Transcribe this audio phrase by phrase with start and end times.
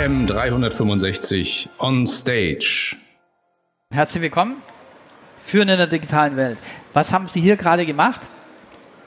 [0.00, 2.96] AM 365 on Stage.
[3.92, 4.62] Herzlich willkommen.
[5.42, 6.56] Führen in der digitalen Welt.
[6.94, 8.22] Was haben Sie hier gerade gemacht?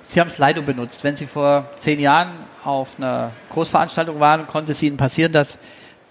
[0.04, 1.04] Sie haben Slido benutzt.
[1.04, 2.34] Wenn Sie vor zehn Jahren
[2.64, 5.58] auf einer Großveranstaltung waren, konnte es Ihnen passieren, dass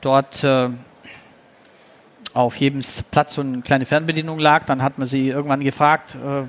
[0.00, 0.70] dort äh,
[2.34, 2.80] auf jedem
[3.12, 4.64] Platz so eine kleine Fernbedienung lag.
[4.64, 6.42] Dann hat man Sie irgendwann gefragt, äh,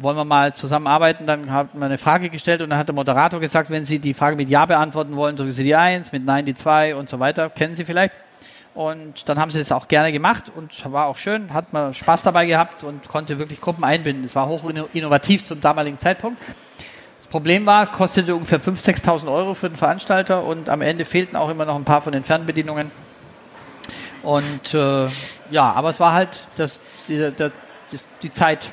[0.00, 1.26] wollen wir mal zusammenarbeiten?
[1.26, 4.14] Dann hat man eine Frage gestellt und dann hat der Moderator gesagt, wenn Sie die
[4.14, 7.18] Frage mit Ja beantworten wollen, drücken Sie die 1, mit Nein die 2 und so
[7.20, 7.50] weiter.
[7.50, 8.12] Kennen Sie vielleicht?
[8.78, 12.22] Und dann haben sie das auch gerne gemacht und war auch schön, hat man Spaß
[12.22, 14.24] dabei gehabt und konnte wirklich Gruppen einbinden.
[14.24, 16.40] Es war hoch innovativ zum damaligen Zeitpunkt.
[17.18, 21.34] Das Problem war, kostete ungefähr 5.000, 6.000 Euro für den Veranstalter und am Ende fehlten
[21.34, 22.92] auch immer noch ein paar von den Fernbedienungen.
[24.22, 25.08] Und äh,
[25.50, 27.50] ja, aber es war halt das, die, das,
[28.22, 28.72] die Zeit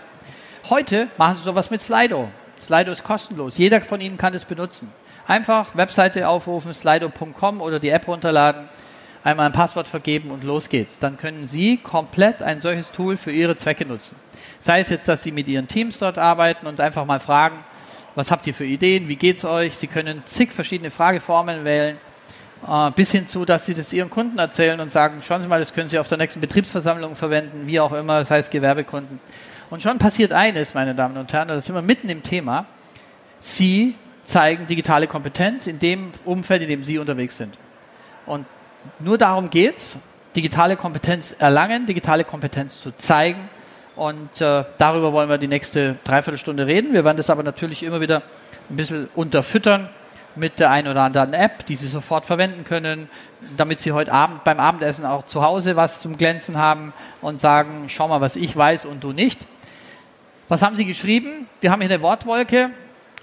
[0.67, 2.27] Heute machen Sie sowas mit Slido.
[2.59, 3.59] Slido ist kostenlos.
[3.59, 4.91] Jeder von Ihnen kann es benutzen.
[5.27, 8.67] Einfach Webseite aufrufen, slido.com oder die App runterladen,
[9.23, 10.97] einmal ein Passwort vergeben und los geht's.
[10.97, 14.15] Dann können Sie komplett ein solches Tool für Ihre Zwecke nutzen.
[14.59, 17.57] Sei es jetzt, dass Sie mit Ihren Teams dort arbeiten und einfach mal fragen,
[18.15, 19.77] was habt ihr für Ideen, wie geht's euch?
[19.77, 21.97] Sie können zig verschiedene Frageformen wählen,
[22.67, 25.59] äh, bis hin zu, dass Sie das Ihren Kunden erzählen und sagen, schauen Sie mal,
[25.59, 29.19] das können Sie auf der nächsten Betriebsversammlung verwenden, wie auch immer, das heißt Gewerbekunden.
[29.69, 32.65] Und schon passiert eines, meine Damen und Herren, da sind wir mitten im Thema.
[33.39, 37.57] Sie zeigen digitale Kompetenz in dem Umfeld, in dem Sie unterwegs sind.
[38.25, 38.45] Und
[38.99, 39.97] nur darum geht's,
[40.35, 43.49] digitale Kompetenz erlangen, digitale Kompetenz zu zeigen.
[43.95, 46.93] Und äh, darüber wollen wir die nächste Dreiviertelstunde reden.
[46.93, 48.23] Wir werden das aber natürlich immer wieder
[48.69, 49.89] ein bisschen unterfüttern
[50.35, 53.09] mit der einen oder anderen App, die Sie sofort verwenden können,
[53.55, 57.85] damit Sie heute Abend beim Abendessen auch zu Hause was zum Glänzen haben und sagen,
[57.87, 59.39] schau mal, was ich weiß und du nicht.
[60.47, 61.47] Was haben Sie geschrieben?
[61.59, 62.69] Wir haben hier eine Wortwolke.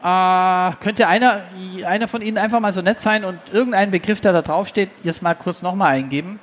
[0.03, 1.43] Äh, könnte einer,
[1.87, 5.23] einer von Ihnen einfach mal so nett sein und irgendeinen Begriff, der da draufsteht, jetzt
[5.23, 6.41] mal kurz nochmal eingeben?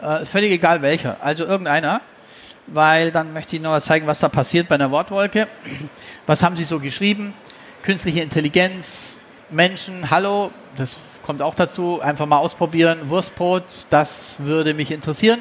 [0.00, 1.18] Äh, ist völlig egal welcher.
[1.20, 2.00] Also irgendeiner,
[2.66, 5.48] weil dann möchte ich noch mal zeigen, was da passiert bei einer Wortwolke.
[6.26, 7.34] Was haben Sie so geschrieben?
[7.82, 9.18] Künstliche Intelligenz,
[9.50, 10.96] Menschen, hallo, das
[11.26, 12.00] kommt auch dazu.
[12.00, 13.10] Einfach mal ausprobieren.
[13.10, 15.40] Wurstbrot, das würde mich interessieren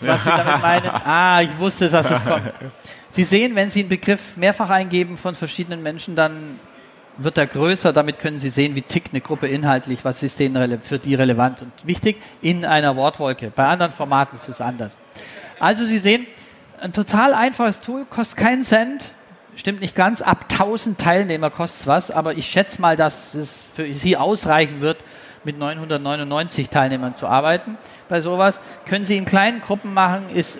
[0.00, 0.90] was Sie damit meinen.
[1.04, 2.52] Ah, ich wusste, dass es kommt.
[3.10, 6.60] Sie sehen, wenn Sie einen Begriff mehrfach eingeben von verschiedenen Menschen, dann
[7.16, 7.92] wird er größer.
[7.92, 11.62] Damit können Sie sehen, wie tickt eine Gruppe inhaltlich, was ist denen für die relevant
[11.62, 13.50] und wichtig in einer Wortwolke.
[13.54, 14.96] Bei anderen Formaten ist es anders.
[15.58, 16.26] Also Sie sehen,
[16.80, 19.12] ein total einfaches Tool, kostet keinen Cent,
[19.56, 23.64] stimmt nicht ganz, ab 1000 Teilnehmer kostet es was, aber ich schätze mal, dass es
[23.74, 24.98] für Sie ausreichen wird,
[25.44, 27.78] mit 999 Teilnehmern zu arbeiten
[28.08, 28.60] bei sowas.
[28.86, 30.58] Können Sie in kleinen Gruppen machen, ist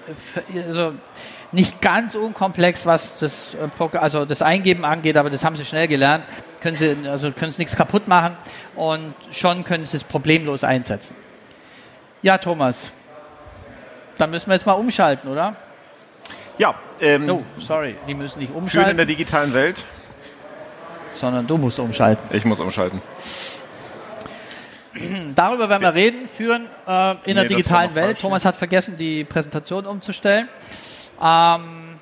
[0.67, 0.95] also
[1.53, 5.89] nicht ganz unkomplex, was das, äh, also das Eingeben angeht, aber das haben Sie schnell
[5.89, 6.25] gelernt.
[6.61, 8.37] Können Sie, also können Sie nichts kaputt machen
[8.77, 11.17] und schon können Sie es problemlos einsetzen.
[12.21, 12.91] Ja, Thomas,
[14.19, 15.55] dann müssen wir jetzt mal umschalten, oder?
[16.59, 16.75] Ja.
[17.01, 18.71] Ähm, oh, sorry, die müssen nicht umschalten.
[18.71, 19.87] Führen in der digitalen Welt.
[21.15, 22.37] Sondern du musst umschalten.
[22.37, 23.01] Ich muss umschalten.
[25.35, 28.21] Darüber werden wir reden, führen äh, in nee, der digitalen Welt.
[28.21, 30.49] Thomas hat vergessen, die Präsentation umzustellen.
[31.23, 31.99] Ähm,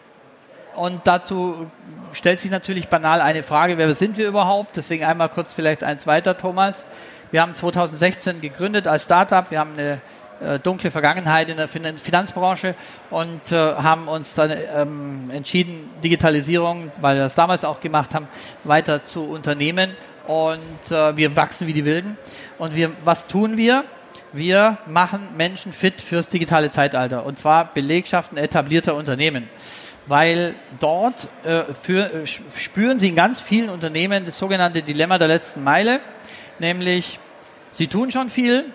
[0.74, 1.70] und dazu
[2.12, 4.76] stellt sich natürlich banal eine Frage, wer sind wir überhaupt?
[4.76, 6.86] Deswegen einmal kurz vielleicht eins weiter, Thomas.
[7.30, 9.50] Wir haben 2016 gegründet als Startup.
[9.50, 10.00] Wir haben eine
[10.40, 12.74] äh, dunkle Vergangenheit in der Finanzbranche
[13.10, 18.28] und äh, haben uns dann ähm, entschieden, Digitalisierung, weil wir das damals auch gemacht haben,
[18.64, 19.92] weiter zu unternehmen
[20.26, 22.18] und äh, wir wachsen wie die Wilden.
[22.58, 23.84] Und wir, was tun wir?
[24.32, 27.24] Wir machen Menschen fit fürs digitale Zeitalter.
[27.24, 29.48] Und zwar Belegschaften etablierter Unternehmen.
[30.06, 35.28] Weil dort äh, für, äh, spüren sie in ganz vielen Unternehmen das sogenannte Dilemma der
[35.28, 36.00] letzten Meile,
[36.58, 37.18] nämlich
[37.72, 38.66] sie tun schon viel,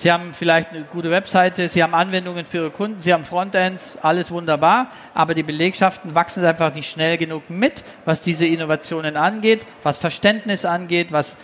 [0.00, 3.98] Sie haben vielleicht eine gute Webseite, Sie haben Anwendungen für Ihre Kunden, Sie haben Frontends,
[4.00, 9.66] alles wunderbar, aber die Belegschaften wachsen einfach nicht schnell genug mit, was diese Innovationen angeht,
[9.82, 11.36] was Verständnis angeht, was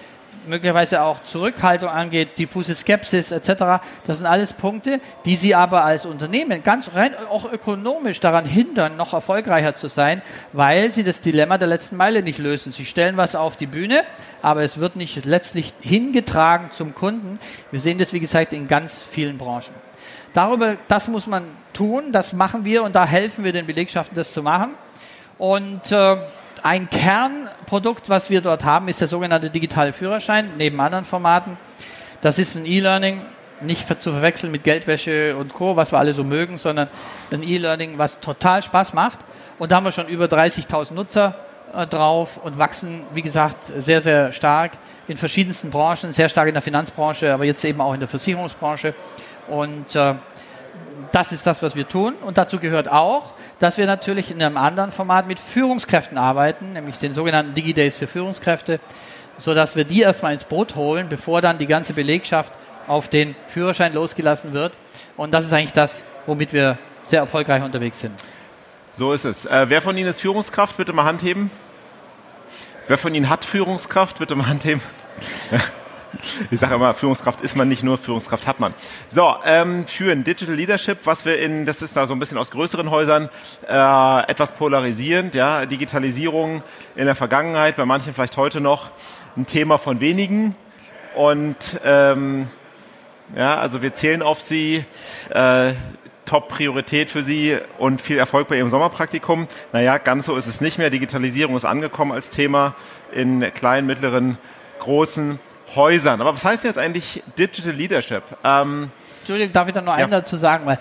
[0.46, 3.82] möglicherweise auch Zurückhaltung angeht, diffuse Skepsis etc.
[4.04, 8.96] Das sind alles Punkte, die Sie aber als Unternehmen ganz rein auch ökonomisch daran hindern,
[8.96, 10.22] noch erfolgreicher zu sein,
[10.52, 12.72] weil Sie das Dilemma der letzten Meile nicht lösen.
[12.72, 14.04] Sie stellen was auf die Bühne,
[14.42, 17.38] aber es wird nicht letztlich hingetragen zum Kunden.
[17.70, 19.74] Wir sehen das, wie gesagt, in ganz vielen Branchen.
[20.32, 24.32] Darüber, das muss man tun, das machen wir und da helfen wir den Belegschaften, das
[24.32, 24.74] zu machen.
[25.38, 26.16] Und äh,
[26.64, 31.56] ein Kernprodukt, was wir dort haben, ist der sogenannte digitale Führerschein, neben anderen Formaten.
[32.22, 33.22] Das ist ein E-Learning,
[33.60, 36.88] nicht zu verwechseln mit Geldwäsche und Co., was wir alle so mögen, sondern
[37.30, 39.18] ein E-Learning, was total Spaß macht.
[39.58, 41.36] Und da haben wir schon über 30.000 Nutzer
[41.74, 44.72] äh, drauf und wachsen, wie gesagt, sehr, sehr stark.
[45.08, 48.94] in verschiedensten Branchen, sehr stark in der Finanzbranche, aber jetzt eben auch in der Versicherungsbranche.
[49.48, 50.14] Und äh,
[51.12, 52.14] das ist das, was wir tun.
[52.24, 56.98] Und dazu gehört auch, dass wir natürlich in einem anderen Format mit Führungskräften arbeiten, nämlich
[56.98, 58.80] den sogenannten DigiDays für Führungskräfte,
[59.38, 62.52] sodass wir die erstmal ins Boot holen, bevor dann die ganze Belegschaft
[62.86, 64.72] auf den Führerschein losgelassen wird.
[65.16, 68.22] Und das ist eigentlich das, womit wir sehr erfolgreich unterwegs sind.
[68.94, 69.46] So ist es.
[69.46, 70.76] Äh, wer von Ihnen ist Führungskraft?
[70.76, 71.50] Bitte mal Hand heben.
[72.88, 74.18] Wer von Ihnen hat Führungskraft?
[74.18, 74.80] Bitte mal Hand heben.
[76.50, 78.74] Ich sage immer, Führungskraft ist man nicht nur, Führungskraft hat man.
[79.08, 82.50] So, ähm, führen Digital Leadership, was wir in, das ist da so ein bisschen aus
[82.50, 83.28] größeren Häusern,
[83.68, 86.62] äh, etwas polarisierend, ja, Digitalisierung
[86.94, 88.90] in der Vergangenheit, bei manchen vielleicht heute noch
[89.36, 90.54] ein Thema von wenigen
[91.14, 92.48] und ähm,
[93.34, 94.84] ja, also wir zählen auf Sie.
[95.30, 95.72] Äh,
[96.26, 99.46] Top-Priorität für Sie und viel Erfolg bei Ihrem Sommerpraktikum.
[99.72, 100.90] Naja, ganz so ist es nicht mehr.
[100.90, 102.74] Digitalisierung ist angekommen als Thema
[103.12, 104.36] in kleinen, mittleren,
[104.80, 105.38] großen
[105.76, 106.20] Häusern.
[106.20, 108.22] Aber was heißt jetzt eigentlich Digital Leadership?
[108.42, 108.90] Ähm,
[109.20, 109.92] Entschuldigung, darf ich da ja.
[109.92, 110.66] einen dazu sagen?
[110.66, 110.78] Weil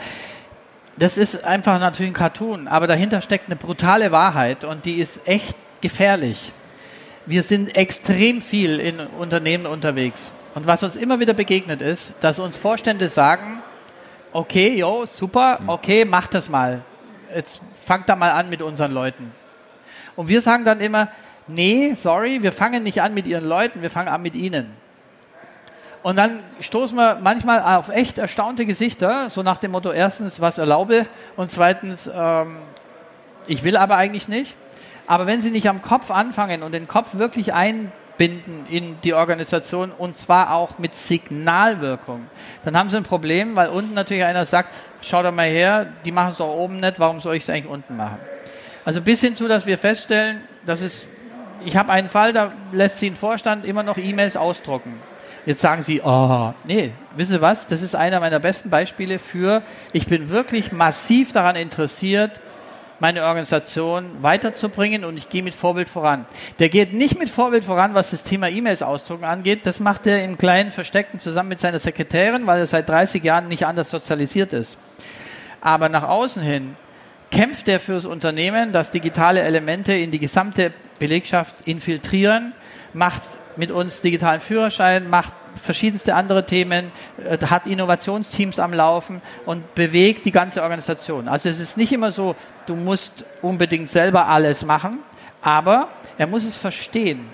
[0.97, 5.19] das ist einfach natürlich ein Cartoon, aber dahinter steckt eine brutale Wahrheit und die ist
[5.25, 6.51] echt gefährlich.
[7.25, 10.31] Wir sind extrem viel in Unternehmen unterwegs.
[10.53, 13.61] Und was uns immer wieder begegnet ist, dass uns Vorstände sagen,
[14.31, 16.81] okay, jo, super, okay, mach das mal.
[17.35, 19.33] Jetzt fangt da mal an mit unseren Leuten.
[20.15, 21.09] Und wir sagen dann immer,
[21.47, 24.84] nee, sorry, wir fangen nicht an mit ihren Leuten, wir fangen an mit ihnen.
[26.05, 30.59] Und dann stoßen wir manchmal auf echt erstaunte Gesichter, so nach dem Motto, erstens, was
[30.59, 32.59] erlaube und zweitens, ähm,
[33.47, 34.55] ich will aber eigentlich nicht.
[35.07, 39.91] Aber wenn Sie nicht am Kopf anfangen und den Kopf wirklich einbinden in die Organisation
[39.91, 42.27] und zwar auch mit Signalwirkung,
[42.63, 44.69] dann haben Sie ein Problem, weil unten natürlich einer sagt,
[45.01, 47.65] schau doch mal her, die machen es doch oben nicht, warum soll ich es eigentlich
[47.65, 48.19] unten machen?
[48.85, 51.07] Also bis hin zu, dass wir feststellen, dass es
[51.65, 55.01] ich habe einen Fall, da lässt sie ein Vorstand immer noch E-Mails ausdrucken.
[55.45, 57.67] Jetzt sagen Sie, oh, nee, wissen Sie was?
[57.67, 59.61] Das ist einer meiner besten Beispiele für,
[59.93, 62.39] ich bin wirklich massiv daran interessiert,
[62.99, 66.25] meine Organisation weiterzubringen und ich gehe mit Vorbild voran.
[66.59, 69.65] Der geht nicht mit Vorbild voran, was das Thema E-Mails ausdrucken angeht.
[69.65, 73.47] Das macht er im kleinen Versteckten zusammen mit seiner Sekretärin, weil er seit 30 Jahren
[73.47, 74.77] nicht anders sozialisiert ist.
[75.61, 76.75] Aber nach außen hin
[77.31, 82.53] kämpft er fürs Unternehmen, dass digitale Elemente in die gesamte Belegschaft infiltrieren,
[82.93, 83.23] macht
[83.57, 86.91] mit uns digitalen Führerschein, macht verschiedenste andere Themen,
[87.23, 91.27] äh, hat Innovationsteams am Laufen und bewegt die ganze Organisation.
[91.27, 92.35] Also es ist nicht immer so,
[92.65, 94.99] du musst unbedingt selber alles machen,
[95.41, 97.29] aber er muss es verstehen.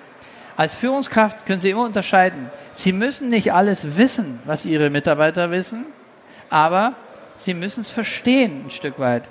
[0.57, 2.51] Als Führungskraft können Sie immer unterscheiden.
[2.73, 5.85] Sie müssen nicht alles wissen, was Ihre Mitarbeiter wissen,
[6.49, 6.93] aber
[7.37, 9.23] Sie müssen es verstehen ein Stück weit.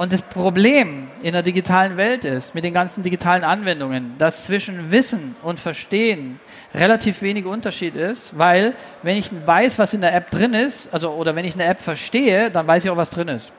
[0.00, 4.90] Und das Problem in der digitalen Welt ist, mit den ganzen digitalen Anwendungen, dass zwischen
[4.90, 6.40] Wissen und Verstehen
[6.74, 11.10] relativ wenig Unterschied ist, weil wenn ich weiß, was in der App drin ist, also
[11.10, 13.52] oder wenn ich eine App verstehe, dann weiß ich auch, was drin ist.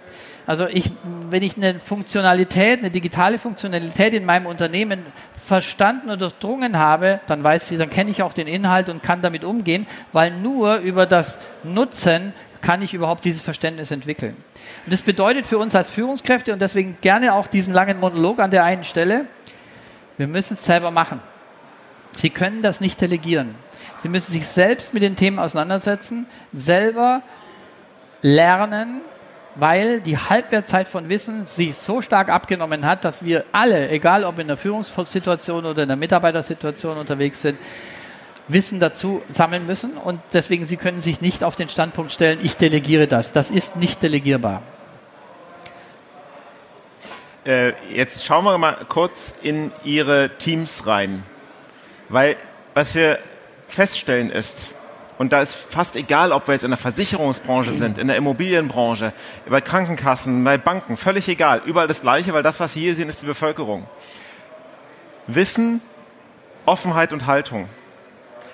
[0.47, 0.91] Also ich,
[1.29, 5.05] wenn ich eine Funktionalität, eine digitale Funktionalität in meinem Unternehmen
[5.45, 9.21] verstanden und durchdrungen habe, dann weiß ich, dann kenne ich auch den Inhalt und kann
[9.21, 14.35] damit umgehen, weil nur über das Nutzen kann ich überhaupt dieses Verständnis entwickeln.
[14.85, 18.51] Und das bedeutet für uns als Führungskräfte und deswegen gerne auch diesen langen Monolog an
[18.51, 19.25] der einen Stelle,
[20.17, 21.19] wir müssen es selber machen.
[22.17, 23.55] Sie können das nicht delegieren.
[23.97, 27.21] Sie müssen sich selbst mit den Themen auseinandersetzen, selber
[28.21, 29.01] lernen,
[29.55, 34.39] weil die Halbwertzeit von Wissen sich so stark abgenommen hat, dass wir alle, egal ob
[34.39, 37.57] in der Führungssituation oder in der Mitarbeitersituation unterwegs sind,
[38.53, 42.57] Wissen dazu sammeln müssen und deswegen Sie können sich nicht auf den Standpunkt stellen, ich
[42.57, 43.33] delegiere das.
[43.33, 44.61] Das ist nicht delegierbar.
[47.45, 51.23] Äh, jetzt schauen wir mal kurz in Ihre Teams rein,
[52.09, 52.37] weil
[52.73, 53.19] was wir
[53.67, 54.69] feststellen ist,
[55.17, 59.13] und da ist fast egal, ob wir jetzt in der Versicherungsbranche sind, in der Immobilienbranche,
[59.47, 63.07] bei Krankenkassen, bei Banken, völlig egal, überall das Gleiche, weil das, was Sie hier sehen,
[63.07, 63.87] ist die Bevölkerung.
[65.27, 65.81] Wissen,
[66.65, 67.69] Offenheit und Haltung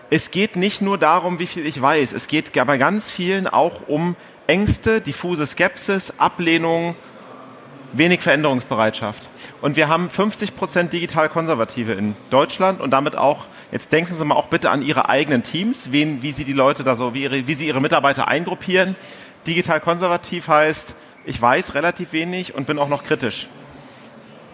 [0.09, 2.13] es geht nicht nur darum, wie viel ich weiß.
[2.13, 4.15] Es geht bei ganz vielen auch um
[4.47, 6.95] Ängste, diffuse Skepsis, Ablehnung,
[7.91, 9.27] wenig Veränderungsbereitschaft.
[9.61, 14.23] Und wir haben 50 Prozent digital Konservative in Deutschland und damit auch, jetzt denken Sie
[14.23, 17.23] mal auch bitte an Ihre eigenen Teams, wen, wie Sie die Leute da so, wie,
[17.23, 18.95] ihre, wie Sie Ihre Mitarbeiter eingruppieren.
[19.45, 20.95] Digital konservativ heißt,
[21.25, 23.47] ich weiß relativ wenig und bin auch noch kritisch.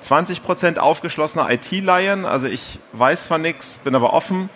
[0.01, 4.49] 20 Prozent aufgeschlossener IT-Laien, also ich weiß zwar nichts, bin aber offen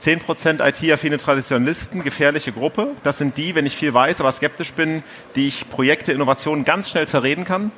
[0.00, 2.92] 10% IT-affine Traditionalisten, gefährliche Gruppe.
[3.04, 5.02] Das sind die, wenn ich viel weiß, aber skeptisch bin,
[5.36, 7.70] die ich Projekte, Innovationen ganz schnell zerreden kann.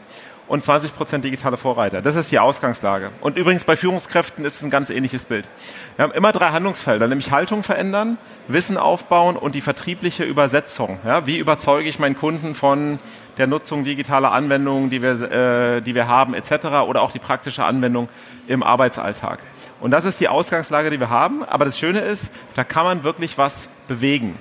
[0.48, 2.02] und 20 Prozent digitale Vorreiter.
[2.02, 3.10] Das ist die Ausgangslage.
[3.22, 5.48] Und übrigens bei Führungskräften ist es ein ganz ähnliches Bild.
[5.96, 10.98] Wir haben immer drei Handlungsfelder, nämlich Haltung verändern, Wissen aufbauen und die vertriebliche Übersetzung.
[11.06, 12.98] Ja, wie überzeuge ich meinen Kunden von
[13.38, 16.66] der Nutzung digitaler Anwendungen, die wir, äh, die wir haben, etc.
[16.86, 18.08] oder auch die praktische Anwendung
[18.46, 19.38] im Arbeitsalltag.
[19.82, 21.44] Und das ist die Ausgangslage, die wir haben.
[21.44, 24.38] Aber das Schöne ist, da kann man wirklich was bewegen.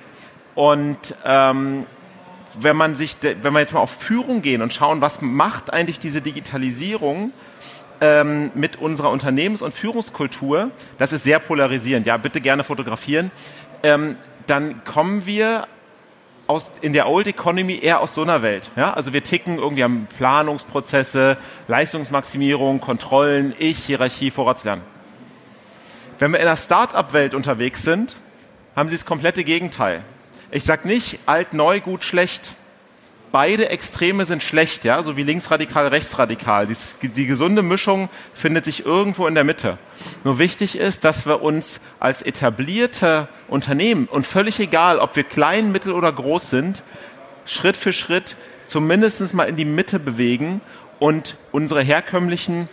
[0.54, 1.84] Und ähm,
[2.60, 5.98] wenn man sich, wenn wir jetzt mal auf Führung gehen und schauen, was macht eigentlich
[5.98, 7.32] diese Digitalisierung
[8.00, 12.06] ähm, mit unserer Unternehmens- und Führungskultur, das ist sehr polarisierend.
[12.06, 13.32] Ja, bitte gerne fotografieren.
[13.82, 15.66] Ähm, dann kommen wir
[16.46, 18.70] aus, in der Old Economy eher aus so einer Welt.
[18.76, 18.92] Ja?
[18.92, 24.91] Also wir ticken irgendwie am Planungsprozesse, Leistungsmaximierung, Kontrollen, Ich, Hierarchie, Vorratslernen.
[26.22, 28.14] Wenn wir in der Start-up-Welt unterwegs sind,
[28.76, 30.04] haben sie das komplette Gegenteil.
[30.52, 32.52] Ich sage nicht alt, neu, gut, schlecht.
[33.32, 36.68] Beide Extreme sind schlecht, ja, so wie linksradikal, rechtsradikal.
[36.68, 39.78] Die, die gesunde Mischung findet sich irgendwo in der Mitte.
[40.22, 45.72] Nur wichtig ist, dass wir uns als etablierte Unternehmen und völlig egal, ob wir klein,
[45.72, 46.84] mittel oder groß sind,
[47.46, 48.36] Schritt für Schritt
[48.66, 50.60] zumindest mal in die Mitte bewegen
[51.00, 52.68] und unsere herkömmlichen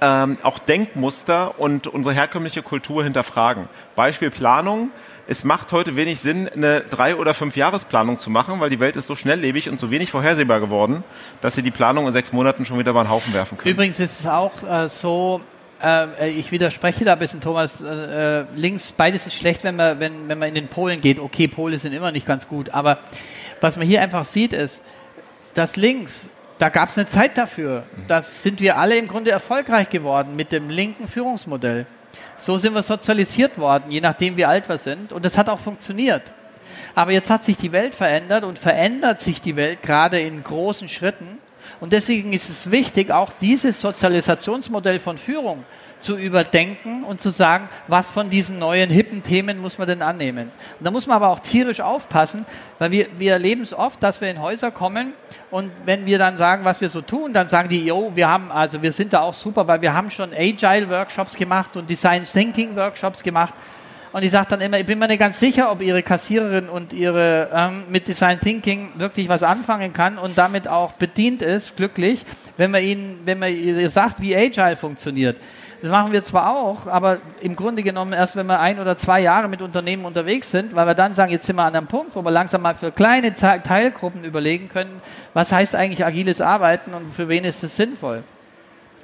[0.00, 3.68] ähm, auch Denkmuster und unsere herkömmliche Kultur hinterfragen.
[3.96, 4.90] Beispiel Planung
[5.30, 8.96] es macht heute wenig Sinn, eine drei- oder fünf Jahresplanung zu machen, weil die Welt
[8.96, 11.04] ist so schnelllebig und so wenig vorhersehbar geworden,
[11.42, 13.74] dass sie die Planung in sechs Monaten schon wieder über den Haufen werfen können.
[13.74, 15.42] Übrigens ist es auch äh, so,
[15.82, 20.00] äh, ich widerspreche da ein bisschen, Thomas, äh, äh, links, beides ist schlecht, wenn man,
[20.00, 21.20] wenn, wenn man in den Polen geht.
[21.20, 23.00] Okay, Polen sind immer nicht ganz gut, aber
[23.60, 24.80] was man hier einfach sieht ist,
[25.52, 27.84] dass links da gab es eine Zeit dafür.
[28.08, 31.86] Da sind wir alle im Grunde erfolgreich geworden mit dem linken Führungsmodell.
[32.36, 35.12] So sind wir sozialisiert worden, je nachdem wie alt wir sind.
[35.12, 36.22] Und das hat auch funktioniert.
[36.94, 40.88] Aber jetzt hat sich die Welt verändert und verändert sich die Welt gerade in großen
[40.88, 41.38] Schritten.
[41.80, 45.64] Und deswegen ist es wichtig, auch dieses Sozialisationsmodell von Führung
[46.00, 50.50] zu überdenken und zu sagen, was von diesen neuen hippen Themen muss man denn annehmen.
[50.78, 52.46] Und da muss man aber auch tierisch aufpassen,
[52.78, 55.12] weil wir, wir erleben es oft, dass wir in Häuser kommen
[55.50, 58.52] und wenn wir dann sagen, was wir so tun, dann sagen die, jo, wir haben,
[58.52, 63.22] also wir sind da auch super, weil wir haben schon Agile-Workshops gemacht und Design Thinking-Workshops
[63.22, 63.54] gemacht.
[64.12, 66.92] Und ich sage dann immer, ich bin mir nicht ganz sicher, ob Ihre Kassiererin und
[66.92, 72.24] Ihre ähm, mit Design Thinking wirklich was anfangen kann und damit auch bedient ist, glücklich,
[72.56, 75.36] wenn man Ihnen, wenn man ihr sagt, wie Agile funktioniert.
[75.80, 79.20] Das machen wir zwar auch, aber im Grunde genommen erst, wenn wir ein oder zwei
[79.20, 82.16] Jahre mit Unternehmen unterwegs sind, weil wir dann sagen, jetzt sind wir an einem Punkt,
[82.16, 85.00] wo wir langsam mal für kleine Teilgruppen überlegen können,
[85.34, 88.24] was heißt eigentlich agiles Arbeiten und für wen ist es sinnvoll.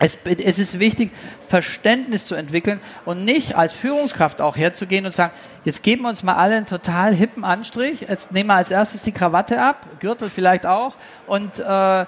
[0.01, 1.13] Es, es, ist wichtig,
[1.47, 5.33] Verständnis zu entwickeln und nicht als Führungskraft auch herzugehen und sagen,
[5.65, 9.05] jetzt geben wir uns mal alle einen total hippen Anstrich, jetzt nehmen wir als erstes
[9.05, 10.97] die Krawatte ab, Gürtel vielleicht auch
[11.29, 12.07] und äh,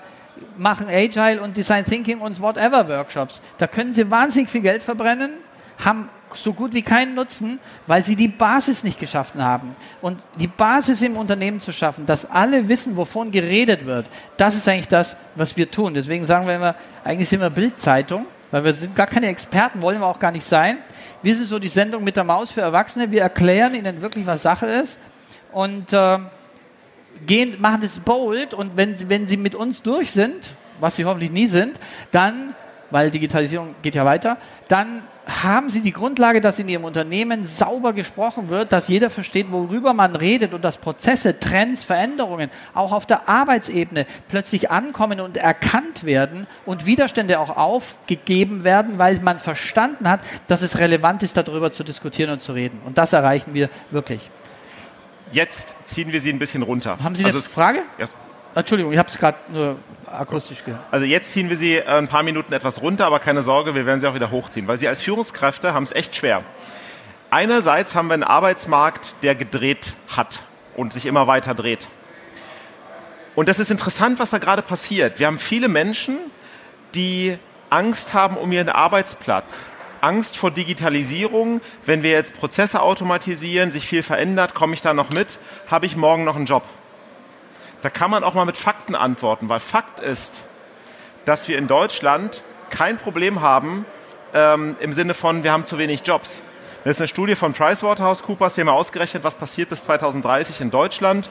[0.57, 3.41] machen Agile und Design Thinking und whatever Workshops.
[3.59, 5.33] Da können sie wahnsinnig viel Geld verbrennen,
[5.85, 9.75] haben so gut wie keinen Nutzen, weil sie die Basis nicht geschaffen haben.
[10.01, 14.69] Und die Basis im Unternehmen zu schaffen, dass alle wissen, wovon geredet wird, das ist
[14.69, 15.95] eigentlich das, was wir tun.
[15.95, 16.75] Deswegen sagen wir immer,
[17.05, 20.47] eigentlich sind wir Bildzeitung, weil wir sind gar keine Experten, wollen wir auch gar nicht
[20.47, 20.79] sein.
[21.23, 23.11] Wir sind so die Sendung mit der Maus für Erwachsene.
[23.11, 24.99] Wir erklären ihnen wirklich, was Sache ist.
[25.53, 26.19] Und äh,
[27.27, 31.31] gehen, machen das bold und wenn, wenn sie mit uns durch sind, was sie hoffentlich
[31.31, 31.79] nie sind,
[32.11, 32.55] dann,
[32.91, 37.93] weil Digitalisierung geht ja weiter, dann haben sie die Grundlage, dass in ihrem Unternehmen sauber
[37.93, 43.07] gesprochen wird, dass jeder versteht, worüber man redet und dass Prozesse, Trends, Veränderungen auch auf
[43.07, 50.09] der Arbeitsebene plötzlich ankommen und erkannt werden und Widerstände auch aufgegeben werden, weil man verstanden
[50.09, 52.81] hat, dass es relevant ist, darüber zu diskutieren und zu reden.
[52.87, 54.31] Und das erreichen wir wirklich.
[55.33, 56.99] Jetzt ziehen wir sie ein bisschen runter.
[57.03, 57.83] Haben Sie eine also Frage?
[57.99, 58.07] Ja.
[58.55, 60.83] Entschuldigung, ich habe es gerade nur akustisch gehört.
[60.91, 63.85] Also jetzt ziehen wir sie äh, ein paar Minuten etwas runter, aber keine Sorge, wir
[63.85, 66.43] werden sie auch wieder hochziehen, weil Sie als Führungskräfte haben es echt schwer.
[67.29, 70.43] Einerseits haben wir einen Arbeitsmarkt, der gedreht hat
[70.75, 71.89] und sich immer weiter dreht.
[73.35, 75.19] Und das ist interessant, was da gerade passiert.
[75.19, 76.17] Wir haben viele Menschen,
[76.95, 77.37] die
[77.69, 79.69] Angst haben um ihren Arbeitsplatz.
[80.07, 85.11] Angst vor Digitalisierung, wenn wir jetzt Prozesse automatisieren, sich viel verändert, komme ich da noch
[85.11, 86.63] mit, habe ich morgen noch einen Job?
[87.83, 90.45] Da kann man auch mal mit Fakten antworten, weil Fakt ist,
[91.25, 93.85] dass wir in Deutschland kein Problem haben
[94.33, 96.41] ähm, im Sinne von, wir haben zu wenig Jobs.
[96.85, 101.31] Das ist eine Studie von PricewaterhouseCoopers, die haben ausgerechnet, was passiert bis 2030 in Deutschland.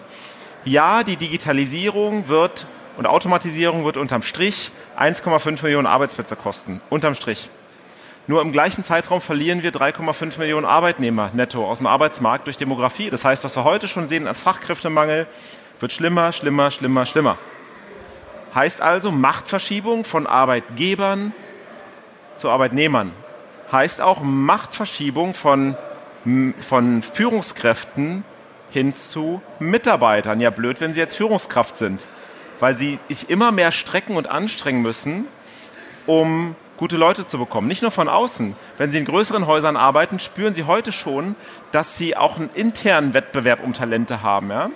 [0.66, 2.68] Ja, die Digitalisierung wird
[2.98, 6.82] und Automatisierung wird unterm Strich 1,5 Millionen Arbeitsplätze kosten.
[6.90, 7.50] Unterm Strich.
[8.28, 13.12] Nur im gleichen Zeitraum verlieren wir 3,5 Millionen Arbeitnehmer netto aus dem Arbeitsmarkt durch Demografie.
[13.12, 15.28] Das heißt, was wir heute schon sehen als Fachkräftemangel,
[15.80, 17.38] wird schlimmer, schlimmer, schlimmer, schlimmer.
[18.56, 21.34] Heißt also Machtverschiebung von Arbeitgebern
[22.34, 23.12] zu Arbeitnehmern.
[23.72, 25.78] Heißt auch Machtverschiebung von,
[26.62, 28.24] von Führungskräften
[28.72, 30.42] hin zu Mitarbeitern.
[30.42, 32.04] Ja, blöd, wenn sie jetzt Führungskraft sind,
[32.60, 35.28] weil sie sich immer mehr strecken und anstrengen müssen,
[36.08, 37.68] um gute Leute zu bekommen.
[37.68, 38.56] Nicht nur von außen.
[38.78, 41.36] Wenn Sie in größeren Häusern arbeiten, spüren Sie heute schon,
[41.72, 44.50] dass Sie auch einen internen Wettbewerb um Talente haben.
[44.50, 44.70] Ja?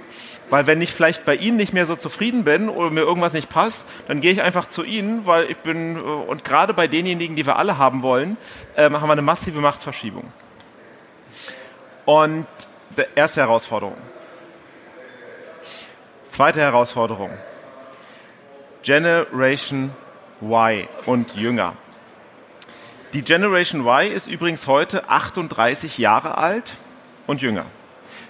[0.49, 3.49] Weil wenn ich vielleicht bei Ihnen nicht mehr so zufrieden bin oder mir irgendwas nicht
[3.49, 7.35] passt, dann gehe ich einfach zu Ihnen, weil ich bin, äh, und gerade bei denjenigen,
[7.35, 8.37] die wir alle haben wollen,
[8.75, 10.31] äh, haben wir eine massive Machtverschiebung.
[12.05, 12.47] Und
[12.97, 13.97] die erste Herausforderung.
[16.29, 17.31] Zweite Herausforderung.
[18.81, 19.91] Generation
[20.41, 21.73] Y und Jünger.
[23.13, 26.75] Die Generation Y ist übrigens heute 38 Jahre alt
[27.25, 27.65] und jünger.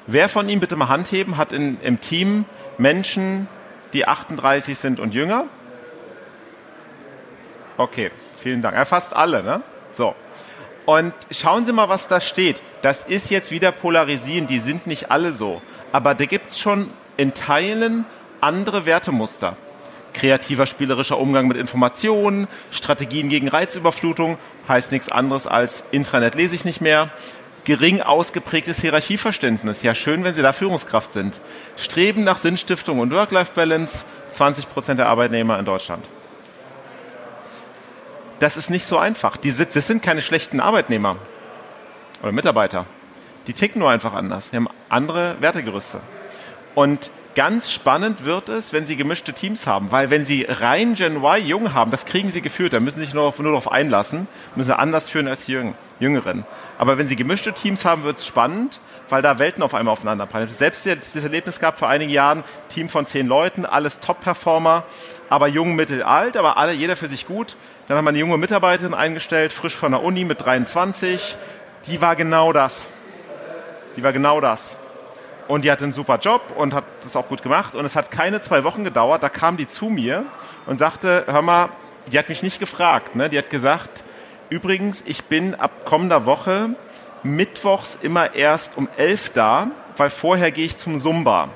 [0.07, 2.45] Wer von Ihnen bitte mal Hand heben, hat in, im Team
[2.77, 3.50] Menschen,
[3.91, 5.48] die 38 sind und jünger?
[7.75, 8.09] Okay,
[8.41, 8.75] vielen Dank.
[8.75, 9.62] Ja, fast alle, ne?
[9.91, 10.15] So.
[10.86, 12.63] Und schauen Sie mal, was da steht.
[12.81, 15.62] Das ist jetzt wieder polarisierend, die sind nicht alle so.
[15.91, 18.05] Aber da gibt es schon in Teilen
[18.39, 19.57] andere Wertemuster
[20.13, 24.38] kreativer spielerischer Umgang mit Informationen, Strategien gegen Reizüberflutung,
[24.69, 27.09] heißt nichts anderes als Intranet lese ich nicht mehr,
[27.65, 29.83] gering ausgeprägtes Hierarchieverständnis.
[29.83, 31.39] Ja, schön, wenn Sie da Führungskraft sind.
[31.75, 36.05] Streben nach Sinnstiftung und Work-Life-Balance, 20 Prozent der Arbeitnehmer in Deutschland.
[38.39, 39.35] Das ist nicht so einfach.
[39.35, 41.17] Die, das sind keine schlechten Arbeitnehmer
[42.21, 42.85] oder Mitarbeiter.
[43.47, 44.51] Die ticken nur einfach anders.
[44.51, 45.99] Die haben andere Wertegerüste.
[46.75, 51.17] Und Ganz spannend wird es, wenn Sie gemischte Teams haben, weil wenn Sie rein Gen
[51.17, 54.27] Y jung haben, das kriegen Sie geführt, da müssen Sie sich nur, nur darauf einlassen,
[54.55, 56.43] müssen Sie anders führen als die Jüngeren.
[56.79, 60.25] Aber wenn Sie gemischte Teams haben, wird es spannend, weil da Welten auf einmal aufeinander
[60.25, 60.50] prallen.
[60.50, 64.83] Selbst jetzt das Erlebnis gab vor einigen Jahren, Team von zehn Leuten, alles Top-Performer,
[65.29, 67.55] aber jung, mittel, alt, aber alle, jeder für sich gut.
[67.88, 71.38] Dann haben wir eine junge Mitarbeiterin eingestellt, frisch von der Uni mit 23.
[71.86, 72.89] Die war genau das.
[73.95, 74.77] Die war genau das.
[75.49, 77.75] Und die hatte einen super Job und hat das auch gut gemacht.
[77.75, 80.25] Und es hat keine zwei Wochen gedauert, da kam die zu mir
[80.67, 81.69] und sagte, hör mal,
[82.05, 83.15] die hat mich nicht gefragt.
[83.15, 83.29] Ne?
[83.29, 84.03] Die hat gesagt,
[84.51, 86.75] übrigens, ich bin ab kommender Woche
[87.23, 91.49] mittwochs immer erst um elf da, weil vorher gehe ich zum Zumba.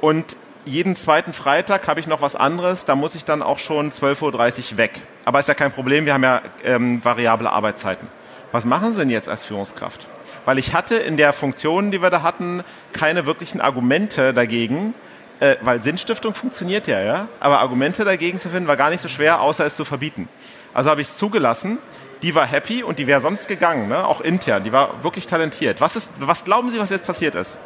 [0.00, 3.92] Und jeden zweiten Freitag habe ich noch was anderes, da muss ich dann auch schon
[3.92, 5.02] 12.30 Uhr weg.
[5.24, 8.08] Aber ist ja kein Problem, wir haben ja ähm, variable Arbeitszeiten.
[8.52, 10.06] Was machen Sie denn jetzt als Führungskraft?
[10.46, 14.94] weil ich hatte in der Funktion, die wir da hatten, keine wirklichen Argumente dagegen,
[15.40, 19.08] äh, weil Sinnstiftung funktioniert ja, ja, aber Argumente dagegen zu finden war gar nicht so
[19.08, 20.28] schwer, außer es zu verbieten.
[20.72, 21.78] Also habe ich es zugelassen.
[22.22, 24.06] Die war happy und die wäre sonst gegangen, ne?
[24.06, 24.64] auch intern.
[24.64, 25.82] Die war wirklich talentiert.
[25.82, 27.58] Was, ist, was glauben Sie, was jetzt passiert ist?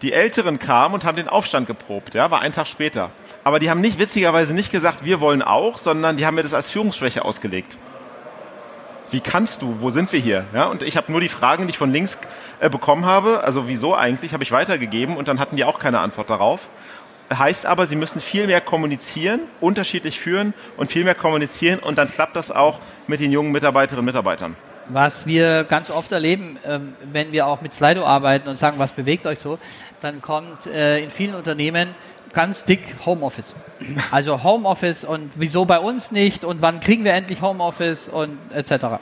[0.00, 3.10] Die Älteren kamen und haben den Aufstand geprobt, ja, war ein Tag später.
[3.44, 6.54] Aber die haben nicht witzigerweise nicht gesagt, wir wollen auch, sondern die haben mir das
[6.54, 7.76] als Führungsschwäche ausgelegt
[9.10, 10.44] wie kannst du, wo sind wir hier?
[10.52, 12.18] Ja, und ich habe nur die Fragen, die ich von links
[12.60, 16.00] äh, bekommen habe, also wieso eigentlich, habe ich weitergegeben und dann hatten die auch keine
[16.00, 16.68] Antwort darauf.
[17.32, 22.10] Heißt aber, sie müssen viel mehr kommunizieren, unterschiedlich führen und viel mehr kommunizieren und dann
[22.10, 24.56] klappt das auch mit den jungen Mitarbeiterinnen und Mitarbeitern.
[24.88, 28.92] Was wir ganz oft erleben, ähm, wenn wir auch mit Slido arbeiten und sagen, was
[28.92, 29.58] bewegt euch so,
[30.00, 31.94] dann kommt äh, in vielen Unternehmen
[32.38, 33.52] ganz dick Homeoffice.
[34.12, 39.00] Also Homeoffice und wieso bei uns nicht und wann kriegen wir endlich Homeoffice und etc.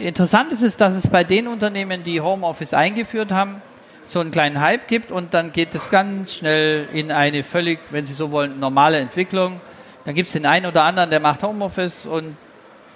[0.00, 3.60] Interessant ist es, dass es bei den Unternehmen, die Homeoffice eingeführt haben,
[4.06, 8.06] so einen kleinen Hype gibt und dann geht es ganz schnell in eine völlig, wenn
[8.06, 9.60] Sie so wollen, normale Entwicklung.
[10.04, 12.36] Dann gibt es den einen oder anderen, der macht Homeoffice und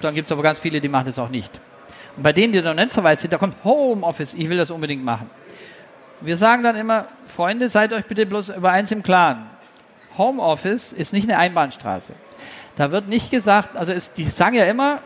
[0.00, 1.50] dann gibt es aber ganz viele, die machen das auch nicht.
[2.16, 4.70] Und bei denen, die noch nicht so weit sind, da kommt Homeoffice, ich will das
[4.70, 5.28] unbedingt machen.
[6.20, 9.46] Wir sagen dann immer, Freunde, seid euch bitte bloß über eins im Klaren.
[10.16, 12.12] Homeoffice ist nicht eine Einbahnstraße.
[12.76, 15.00] Da wird nicht gesagt, also es, die sagen ja immer,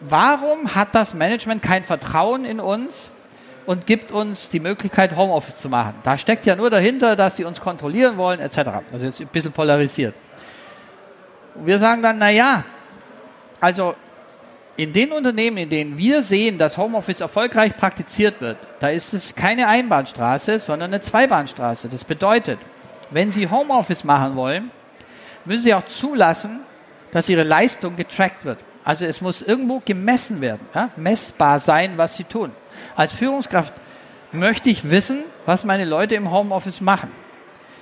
[0.00, 3.10] warum hat das Management kein Vertrauen in uns
[3.64, 5.94] und gibt uns die Möglichkeit, Homeoffice zu machen?
[6.02, 8.58] Da steckt ja nur dahinter, dass sie uns kontrollieren wollen, etc.
[8.92, 10.14] Also jetzt ein bisschen polarisiert.
[11.54, 12.64] Wir sagen dann, na ja,
[13.60, 13.94] also
[14.76, 19.34] in den Unternehmen, in denen wir sehen, dass Homeoffice erfolgreich praktiziert wird, da ist es
[19.34, 21.88] keine Einbahnstraße, sondern eine Zweibahnstraße.
[21.88, 22.58] Das bedeutet,
[23.10, 24.70] wenn Sie Homeoffice machen wollen,
[25.44, 26.60] müssen Sie auch zulassen,
[27.12, 28.58] dass Ihre Leistung getrackt wird.
[28.84, 30.90] Also es muss irgendwo gemessen werden, ja?
[30.96, 32.52] messbar sein, was Sie tun.
[32.94, 33.74] Als Führungskraft
[34.32, 37.10] möchte ich wissen, was meine Leute im Homeoffice machen.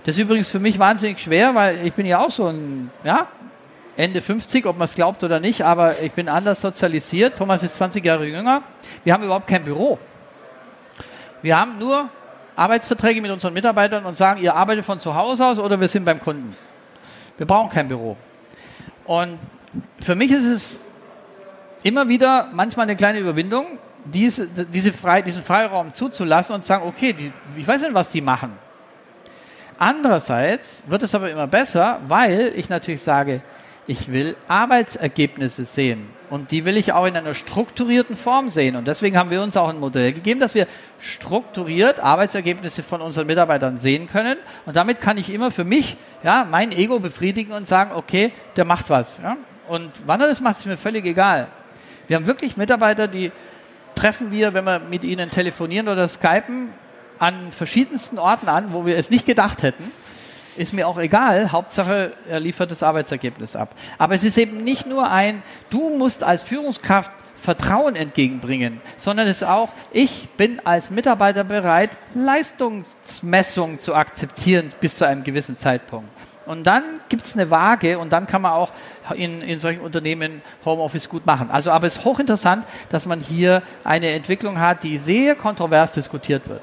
[0.05, 3.29] Das ist übrigens für mich wahnsinnig schwer, weil ich bin ja auch so ein, ja,
[3.97, 7.39] Ende 50, ob man es glaubt oder nicht, aber ich bin anders sozialisiert.
[7.39, 8.63] Thomas ist 20 Jahre jünger.
[9.05, 9.99] Wir haben überhaupt kein Büro.
[11.43, 12.09] Wir haben nur
[12.57, 16.05] Arbeitsverträge mit unseren Mitarbeitern und sagen, ihr arbeitet von zu Hause aus oder wir sind
[16.05, 16.57] beim Kunden.
[17.37, 18.17] Wir brauchen kein Büro.
[19.05, 19.39] Und
[20.01, 20.81] für mich ist es
[21.83, 26.87] immer wieder manchmal eine kleine Überwindung, diese, diese frei, diesen Freiraum zuzulassen und zu sagen,
[26.87, 28.53] okay, die, ich weiß nicht, was die machen.
[29.79, 33.43] Andererseits wird es aber immer besser, weil ich natürlich sage,
[33.87, 36.09] ich will Arbeitsergebnisse sehen.
[36.31, 38.77] Und die will ich auch in einer strukturierten Form sehen.
[38.77, 40.67] Und deswegen haben wir uns auch ein Modell gegeben, dass wir
[40.99, 44.39] strukturiert Arbeitsergebnisse von unseren Mitarbeitern sehen können.
[44.65, 48.65] Und damit kann ich immer für mich ja, mein Ego befriedigen und sagen, okay, der
[48.65, 49.19] macht was.
[49.23, 49.37] Ja?
[49.69, 51.49] Und wann er das macht, ist mir völlig egal.
[52.09, 53.31] Wir haben wirklich Mitarbeiter, die
[53.95, 56.71] treffen wir, wenn wir mit ihnen telefonieren oder skypen,
[57.19, 59.93] an verschiedensten Orten an, wo wir es nicht gedacht hätten
[60.57, 61.53] ist mir auch egal.
[61.53, 63.75] Hauptsache, er liefert das Arbeitsergebnis ab.
[63.99, 69.39] Aber es ist eben nicht nur ein, du musst als Führungskraft Vertrauen entgegenbringen, sondern es
[69.39, 76.09] ist auch, ich bin als Mitarbeiter bereit, Leistungsmessungen zu akzeptieren bis zu einem gewissen Zeitpunkt.
[76.47, 78.71] Und dann gibt es eine Waage und dann kann man auch
[79.15, 81.51] in, in solchen Unternehmen Homeoffice gut machen.
[81.51, 86.49] Also aber es ist hochinteressant, dass man hier eine Entwicklung hat, die sehr kontrovers diskutiert
[86.49, 86.63] wird.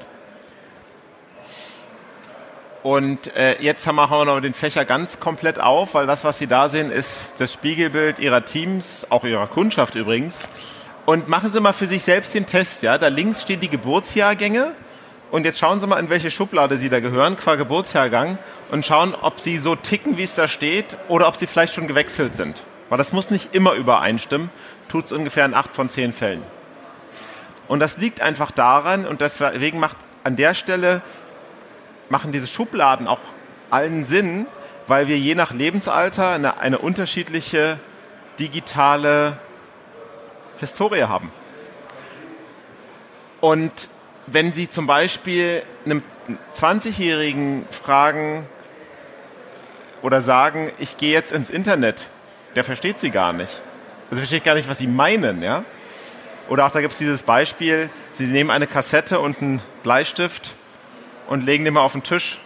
[2.82, 6.48] Und äh, jetzt haben wir noch den Fächer ganz komplett auf, weil das, was Sie
[6.48, 10.48] da sehen, ist das Spiegelbild Ihrer Teams, auch Ihrer Kundschaft übrigens.
[11.06, 12.82] Und machen Sie mal für sich selbst den Test.
[12.82, 14.72] Ja, da links stehen die Geburtsjahrgänge.
[15.30, 18.36] Und jetzt schauen Sie mal, in welche Schublade Sie da gehören, qua Geburtsjahrgang,
[18.70, 21.88] und schauen, ob Sie so ticken, wie es da steht, oder ob Sie vielleicht schon
[21.88, 22.64] gewechselt sind.
[22.88, 24.50] Weil das muss nicht immer übereinstimmen,
[24.88, 26.42] tut es ungefähr in acht von zehn Fällen.
[27.68, 31.00] Und das liegt einfach daran, und deswegen macht an der Stelle
[32.12, 33.18] machen diese Schubladen auch
[33.70, 34.46] allen Sinn,
[34.86, 37.80] weil wir je nach Lebensalter eine, eine unterschiedliche
[38.38, 39.38] digitale
[40.58, 41.32] Historie haben.
[43.40, 43.88] Und
[44.26, 46.02] wenn Sie zum Beispiel einem
[46.54, 48.46] 20-Jährigen fragen
[50.02, 52.08] oder sagen, ich gehe jetzt ins Internet,
[52.54, 53.62] der versteht Sie gar nicht.
[54.10, 55.64] Also versteht gar nicht, was Sie meinen, ja?
[56.50, 60.56] Oder auch da gibt es dieses Beispiel, Sie nehmen eine Kassette und einen Bleistift
[61.28, 62.38] und legen den mal auf den Tisch.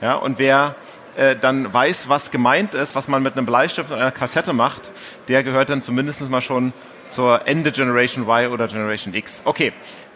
[0.00, 0.76] Ja, und wer
[1.16, 4.90] äh, dann weiß, was gemeint ist, was man mit einem Bleistift und einer Kassette macht,
[5.26, 6.72] der gehört dann zumindest mal schon
[7.08, 9.42] zur Ende Generation Y oder Generation X.
[9.44, 9.72] Okay,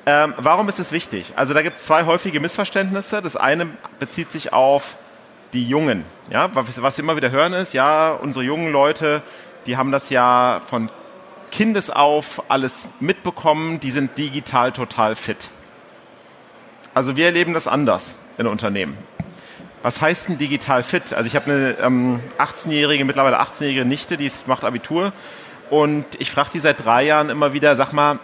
[0.06, 1.32] ähm, warum ist es wichtig?
[1.36, 3.22] Also da gibt es zwei häufige Missverständnisse.
[3.22, 4.96] Das eine bezieht sich auf
[5.52, 6.04] die Jungen.
[6.30, 9.22] Ja, was, was immer wieder hören ist, ja, unsere jungen Leute,
[9.66, 10.90] die haben das ja von
[11.50, 15.50] Kindes auf alles mitbekommen, die sind digital total fit.
[16.94, 18.98] Also wir erleben das anders in Unternehmen.
[19.82, 21.12] Was heißt denn digital fit?
[21.12, 25.12] Also ich habe eine ähm, 18-jährige, mittlerweile 18-jährige Nichte, die macht Abitur
[25.70, 28.18] und ich frage die seit drei Jahren immer wieder, sag mal,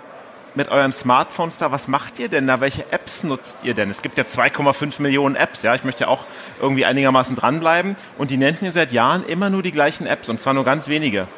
[0.54, 2.60] mit euren Smartphones da, was macht ihr denn da?
[2.60, 3.90] Welche Apps nutzt ihr denn?
[3.90, 5.74] Es gibt ja 2,5 Millionen Apps, ja.
[5.74, 6.26] Ich möchte ja auch
[6.60, 7.96] irgendwie einigermaßen dranbleiben.
[8.18, 10.88] Und die nennt mir seit Jahren immer nur die gleichen Apps und zwar nur ganz
[10.88, 11.28] wenige.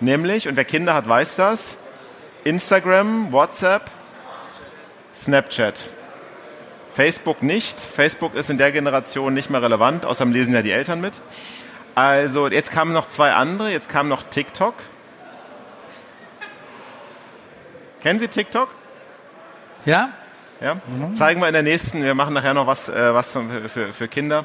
[0.00, 1.76] Nämlich, und wer Kinder hat, weiß das,
[2.44, 3.90] Instagram, WhatsApp,
[5.14, 5.84] Snapchat.
[6.94, 7.80] Facebook nicht.
[7.80, 11.20] Facebook ist in der Generation nicht mehr relevant, außerdem lesen ja die Eltern mit.
[11.94, 14.74] Also jetzt kamen noch zwei andere, jetzt kam noch TikTok.
[18.02, 18.68] Kennen Sie TikTok?
[19.84, 20.10] Ja.
[20.60, 20.74] Ja?
[20.74, 21.14] Mhm.
[21.14, 23.36] Zeigen wir in der nächsten, wir machen nachher noch was, äh, was
[23.68, 24.44] für, für Kinder.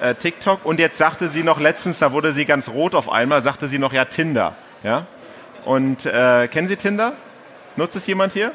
[0.00, 0.64] Äh, TikTok.
[0.64, 3.78] Und jetzt sagte sie noch letztens, da wurde sie ganz rot auf einmal, sagte sie
[3.78, 4.54] noch ja Tinder.
[4.82, 5.06] Ja?
[5.64, 7.14] Und äh, kennen Sie Tinder?
[7.74, 8.52] Nutzt es jemand hier?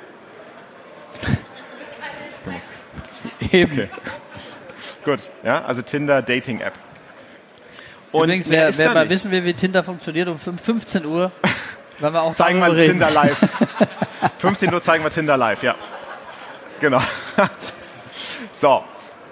[3.51, 3.73] Eben.
[3.73, 3.89] Okay.
[5.03, 6.73] Gut, ja, also Tinder Dating App.
[8.11, 11.31] Und Übrigens, wer, wer mal wissen will, wie Tinder funktioniert, um 15 Uhr,
[11.99, 13.39] werden wir auch zeigen wir Tinder live.
[14.37, 15.75] 15 Uhr zeigen wir Tinder live, ja.
[16.79, 17.01] Genau.
[18.51, 18.83] so.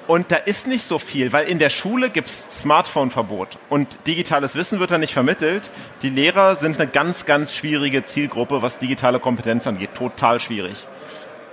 [0.07, 4.55] Und da ist nicht so viel, weil in der Schule gibt es Smartphone-Verbot und digitales
[4.55, 5.61] Wissen wird da nicht vermittelt.
[6.01, 9.93] Die Lehrer sind eine ganz, ganz schwierige Zielgruppe, was digitale Kompetenz angeht.
[9.93, 10.87] Total schwierig.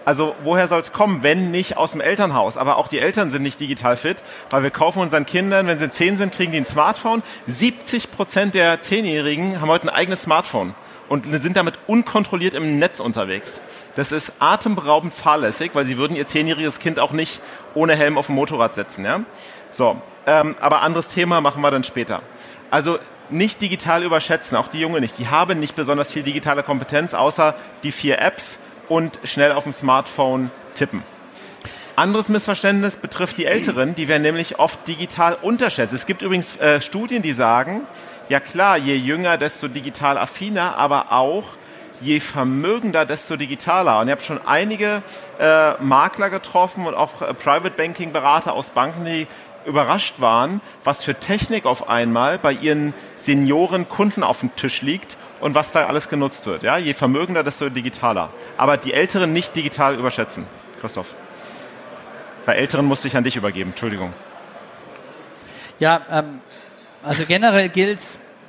[0.06, 2.56] Also woher soll es kommen, wenn nicht aus dem Elternhaus?
[2.56, 4.18] Aber auch die Eltern sind nicht digital fit,
[4.50, 7.24] weil wir kaufen unseren Kindern, wenn sie zehn sind, kriegen die ein Smartphone.
[7.48, 10.76] 70 Prozent der Zehnjährigen haben heute ein eigenes Smartphone
[11.08, 13.60] und sind damit unkontrolliert im Netz unterwegs.
[13.96, 17.40] Das ist atemberaubend fahrlässig, weil sie würden ihr zehnjähriges Kind auch nicht
[17.74, 19.04] ohne Helm auf dem Motorrad setzen.
[19.04, 19.22] Ja?
[19.70, 22.22] So, ähm, aber anderes Thema machen wir dann später.
[22.70, 25.18] Also nicht digital überschätzen, auch die Junge nicht.
[25.18, 29.72] Die haben nicht besonders viel digitale Kompetenz, außer die vier Apps und schnell auf dem
[29.72, 31.02] Smartphone tippen.
[31.96, 35.94] Anderes Missverständnis betrifft die Älteren, die werden nämlich oft digital unterschätzt.
[35.94, 37.82] Es gibt übrigens äh, Studien, die sagen,
[38.28, 41.44] ja klar, je jünger, desto digital affiner, aber auch
[42.02, 44.00] je vermögender, desto digitaler.
[44.00, 45.02] Und ihr habt schon einige
[45.38, 49.26] äh, Makler getroffen und auch äh, Private Banking Berater aus Banken, die
[49.64, 55.16] überrascht waren, was für Technik auf einmal bei ihren Senioren Kunden auf dem Tisch liegt
[55.40, 56.62] und was da alles genutzt wird.
[56.62, 56.78] Ja?
[56.78, 58.30] Je vermögender, desto digitaler.
[58.56, 60.46] Aber die Älteren nicht digital überschätzen.
[60.80, 61.14] Christoph.
[62.44, 63.70] Bei Älteren musste ich an dich übergeben.
[63.70, 64.12] Entschuldigung.
[65.78, 66.40] Ja, ähm,
[67.02, 67.98] also generell gilt,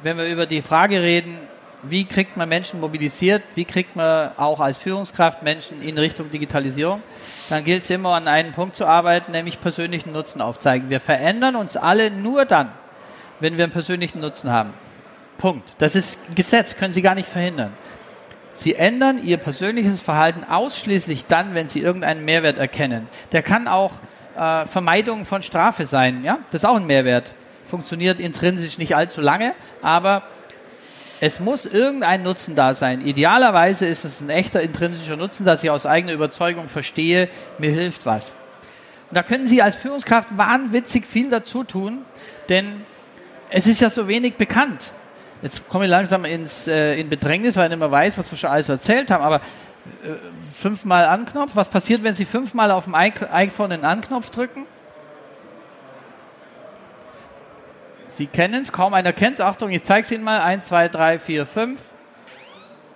[0.03, 1.37] wenn wir über die Frage reden,
[1.83, 7.01] wie kriegt man Menschen mobilisiert, wie kriegt man auch als Führungskraft Menschen in Richtung Digitalisierung,
[7.49, 10.89] dann gilt es immer an einen Punkt zu arbeiten, nämlich persönlichen Nutzen aufzeigen.
[10.89, 12.71] Wir verändern uns alle nur dann,
[13.39, 14.73] wenn wir einen persönlichen Nutzen haben.
[15.37, 15.67] Punkt.
[15.77, 17.73] Das ist Gesetz, können Sie gar nicht verhindern.
[18.55, 23.07] Sie ändern Ihr persönliches Verhalten ausschließlich dann, wenn Sie irgendeinen Mehrwert erkennen.
[23.31, 23.93] Der kann auch
[24.35, 26.23] äh, Vermeidung von Strafe sein.
[26.23, 26.39] Ja?
[26.51, 27.31] Das ist auch ein Mehrwert.
[27.69, 30.23] Funktioniert intrinsisch nicht allzu lange, aber
[31.19, 33.01] es muss irgendein Nutzen da sein.
[33.01, 38.05] Idealerweise ist es ein echter intrinsischer Nutzen, dass ich aus eigener Überzeugung verstehe, mir hilft
[38.05, 38.33] was.
[39.09, 42.05] Und da können Sie als Führungskraft wahnwitzig viel dazu tun,
[42.49, 42.85] denn
[43.49, 44.91] es ist ja so wenig bekannt.
[45.41, 48.37] Jetzt komme ich langsam ins, äh, in Bedrängnis, weil ich nicht mehr weiß, was wir
[48.37, 50.15] schon alles erzählt haben, aber äh,
[50.53, 54.65] fünfmal Anknopf, was passiert, wenn Sie fünfmal auf dem iPhone den Anknopf drücken?
[58.17, 59.41] Sie kennen es, kaum einer kennt es.
[59.41, 60.41] Achtung, ich zeige es Ihnen mal.
[60.41, 61.79] 1, 2, 3, 4, 5.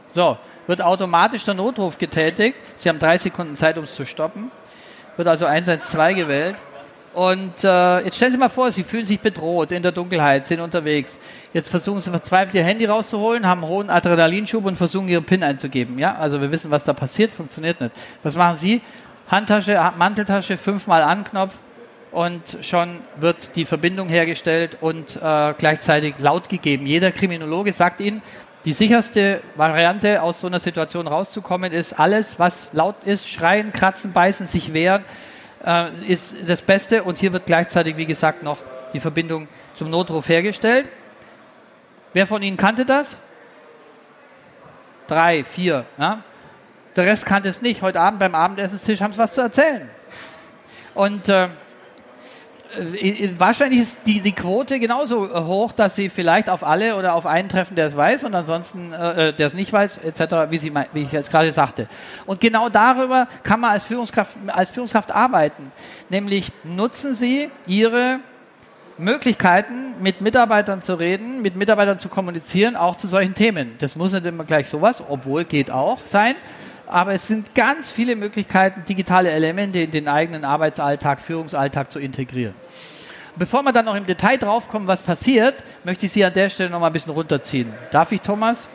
[0.10, 2.58] So, wird automatisch der Notruf getätigt.
[2.76, 4.52] Sie haben drei Sekunden Zeit, um es zu stoppen.
[5.18, 6.56] Wird also 112 gewählt.
[7.14, 10.62] Und äh, jetzt stellen Sie mal vor, Sie fühlen sich bedroht in der Dunkelheit, sind
[10.62, 11.18] unterwegs.
[11.54, 15.44] Jetzt versuchen Sie verzweifelt Ihr Handy rauszuholen, haben einen hohen Adrenalinschub und versuchen Ihre PIN
[15.44, 16.00] einzugeben.
[16.00, 17.94] Ja, also wir wissen, was da passiert, funktioniert nicht.
[18.24, 18.82] Was machen Sie?
[19.28, 21.54] Handtasche, Manteltasche, fünfmal Anknopf,
[22.12, 26.86] und schon wird die Verbindung hergestellt und äh, gleichzeitig laut gegeben.
[26.86, 28.22] Jeder Kriminologe sagt Ihnen,
[28.66, 34.12] die sicherste Variante aus so einer Situation rauszukommen ist, alles, was laut ist, schreien, kratzen,
[34.12, 35.04] beißen, sich wehren,
[35.66, 37.04] äh, ist das Beste.
[37.04, 38.60] Und hier wird gleichzeitig, wie gesagt, noch
[38.94, 40.90] die Verbindung zum Notruf hergestellt.
[42.14, 43.18] Wer von Ihnen kannte das?
[45.08, 45.86] Drei, vier.
[45.98, 46.24] Ja?
[46.96, 47.82] Der Rest kannte es nicht.
[47.82, 49.90] Heute Abend beim Abendessenstisch haben sie was zu erzählen.
[50.94, 51.48] Und äh,
[53.38, 57.26] wahrscheinlich ist die, die Quote genauso äh, hoch, dass sie vielleicht auf alle oder auf
[57.26, 60.58] einen treffen, der es weiß und ansonsten, äh, äh der es nicht weiß, etc., wie,
[60.58, 61.88] sie, wie ich jetzt gerade sagte.
[62.26, 65.72] Und genau darüber kann man als Führungskraft, als Führungskraft arbeiten.
[66.10, 68.20] Nämlich nutzen Sie Ihre
[68.98, 73.76] Möglichkeiten, mit Mitarbeitern zu reden, mit Mitarbeitern zu kommunizieren, auch zu solchen Themen.
[73.80, 76.36] Das muss nicht immer gleich sowas, obwohl geht auch sein
[76.92, 82.54] aber es sind ganz viele Möglichkeiten, digitale Elemente in den eigenen Arbeitsalltag, Führungsalltag zu integrieren.
[83.38, 86.70] Bevor wir dann noch im Detail draufkommen, was passiert, möchte ich Sie an der Stelle
[86.70, 87.74] noch mal ein bisschen runterziehen.
[87.92, 88.68] Darf ich, Thomas?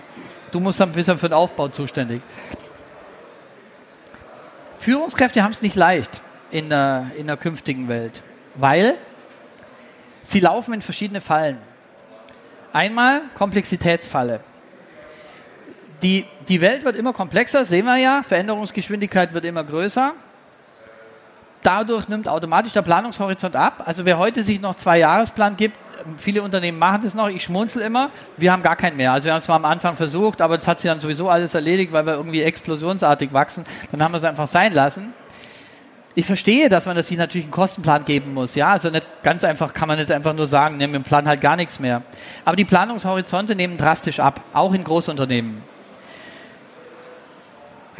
[0.50, 2.22] Du musst dann ein bisschen für den Aufbau zuständig.
[4.78, 8.22] Führungskräfte haben es nicht leicht in der, in der künftigen Welt,
[8.54, 8.94] weil
[10.22, 11.58] sie laufen in verschiedene Fallen.
[12.72, 14.40] Einmal Komplexitätsfalle
[16.02, 18.22] die, die Welt wird immer komplexer, sehen wir ja.
[18.22, 20.12] Veränderungsgeschwindigkeit wird immer größer.
[21.62, 23.82] Dadurch nimmt automatisch der Planungshorizont ab.
[23.84, 25.76] Also wer heute sich noch zwei Jahresplan gibt,
[26.16, 29.12] viele Unternehmen machen das noch, ich schmunzel immer, wir haben gar keinen mehr.
[29.12, 31.54] Also wir haben es mal am Anfang versucht, aber das hat sich dann sowieso alles
[31.54, 33.64] erledigt, weil wir irgendwie explosionsartig wachsen.
[33.90, 35.12] Dann haben wir es einfach sein lassen.
[36.14, 38.54] Ich verstehe, dass man das sich natürlich einen Kostenplan geben muss.
[38.54, 41.28] Ja, also nicht ganz einfach kann man nicht einfach nur sagen, nehmen wir im Plan
[41.28, 42.02] halt gar nichts mehr.
[42.44, 45.75] Aber die Planungshorizonte nehmen drastisch ab, auch in Großunternehmen.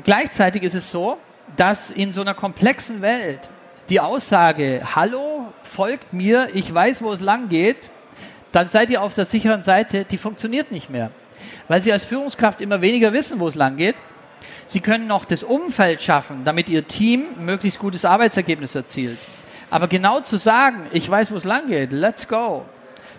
[0.05, 1.19] Gleichzeitig ist es so,
[1.57, 3.41] dass in so einer komplexen Welt
[3.89, 7.79] die Aussage, hallo, folgt mir, ich weiß, wo es lang geht,
[8.53, 11.11] dann seid ihr auf der sicheren Seite, die funktioniert nicht mehr.
[11.69, 13.97] Weil sie als Führungskraft immer weniger wissen, wo es lang geht.
[14.67, 19.19] Sie können noch das Umfeld schaffen, damit ihr Team möglichst gutes Arbeitsergebnis erzielt.
[19.71, 22.65] Aber genau zu sagen, ich weiß, wo es lang geht, let's go,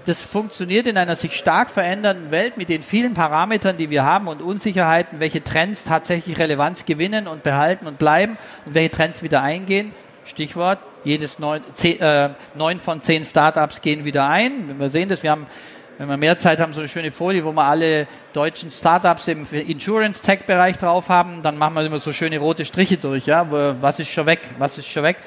[0.07, 4.29] das funktioniert in einer sich stark verändernden Welt mit den vielen Parametern, die wir haben
[4.29, 9.41] und Unsicherheiten, welche Trends tatsächlich Relevanz gewinnen und behalten und bleiben und welche Trends wieder
[9.41, 9.91] eingehen.
[10.23, 14.79] Stichwort, jedes neun, zehn, äh, neun von zehn Startups gehen wieder ein.
[14.79, 15.45] Wir sehen das, wir haben,
[15.97, 19.45] wenn wir mehr Zeit haben, so eine schöne Folie, wo wir alle deutschen Startups im
[19.51, 23.45] Insurance-Tech-Bereich drauf haben, dann machen wir immer so schöne rote Striche durch, ja,
[23.81, 25.17] was ist schon weg, was ist schon weg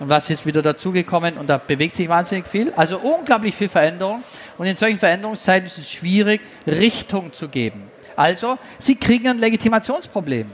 [0.00, 2.72] und was ist wieder dazugekommen und da bewegt sich wahnsinnig viel.
[2.74, 4.24] Also unglaublich viel Veränderung
[4.58, 7.90] und in solchen Veränderungszeiten ist es schwierig, Richtung zu geben.
[8.16, 10.50] Also, Sie kriegen ein Legitimationsproblem.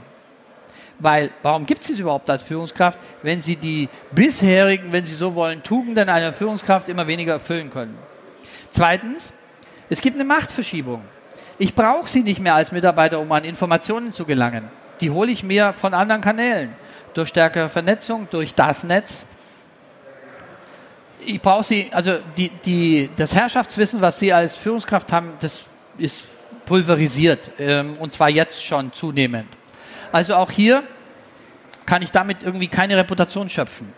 [0.99, 5.35] Weil, warum gibt es das überhaupt als Führungskraft, wenn Sie die bisherigen, wenn Sie so
[5.35, 7.97] wollen, Tugenden einer Führungskraft immer weniger erfüllen können?
[8.69, 9.33] Zweitens,
[9.89, 11.01] es gibt eine Machtverschiebung.
[11.59, 14.69] Ich brauche sie nicht mehr als Mitarbeiter, um an Informationen zu gelangen.
[15.01, 16.75] Die hole ich mir von anderen Kanälen.
[17.13, 19.25] Durch stärkere Vernetzung, durch das Netz.
[21.29, 25.65] Ich brauche sie, also die, die, das Herrschaftswissen, was Sie als Führungskraft haben, das
[25.97, 26.23] ist
[26.65, 27.51] pulverisiert.
[27.59, 29.49] Ähm, und zwar jetzt schon zunehmend.
[30.13, 30.83] Also auch hier
[31.85, 33.91] kann ich damit irgendwie keine Reputation schöpfen.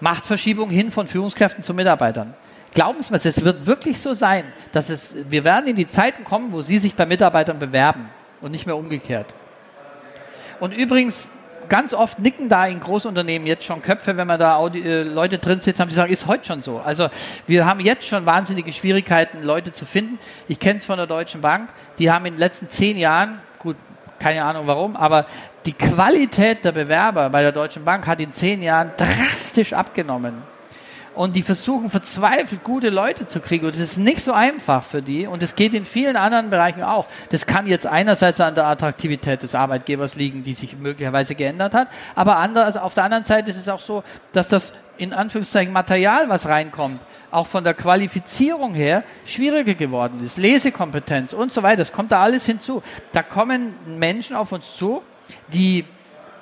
[0.00, 2.32] Machtverschiebung hin von Führungskräften zu Mitarbeitern.
[2.72, 6.24] Glauben Sie mir, es wird wirklich so sein, dass es, wir werden in die Zeiten
[6.24, 8.08] kommen, wo Sie sich bei Mitarbeitern bewerben
[8.40, 9.26] und nicht mehr umgekehrt.
[10.58, 11.30] Und übrigens,
[11.68, 15.38] ganz oft nicken da in Großunternehmen jetzt schon Köpfe, wenn man da Audi äh, Leute
[15.38, 16.78] drin sitzt, haben die sagen, ist heute schon so.
[16.78, 17.08] Also
[17.46, 20.18] wir haben jetzt schon wahnsinnige Schwierigkeiten, Leute zu finden.
[20.48, 23.76] Ich kenne es von der Deutschen Bank, die haben in den letzten zehn Jahren, gut,
[24.18, 25.26] keine Ahnung warum, aber
[25.66, 30.53] die Qualität der Bewerber bei der Deutschen Bank hat in zehn Jahren drastisch abgenommen.
[31.14, 33.66] Und die versuchen verzweifelt gute Leute zu kriegen.
[33.66, 35.26] Und das ist nicht so einfach für die.
[35.26, 37.06] Und es geht in vielen anderen Bereichen auch.
[37.30, 41.88] Das kann jetzt einerseits an der Attraktivität des Arbeitgebers liegen, die sich möglicherweise geändert hat.
[42.16, 46.28] Aber anders, auf der anderen Seite ist es auch so, dass das in Anführungszeichen Material,
[46.28, 47.00] was reinkommt,
[47.30, 50.36] auch von der Qualifizierung her schwieriger geworden ist.
[50.36, 51.78] Lesekompetenz und so weiter.
[51.78, 52.82] Das kommt da alles hinzu.
[53.12, 55.02] Da kommen Menschen auf uns zu,
[55.52, 55.84] die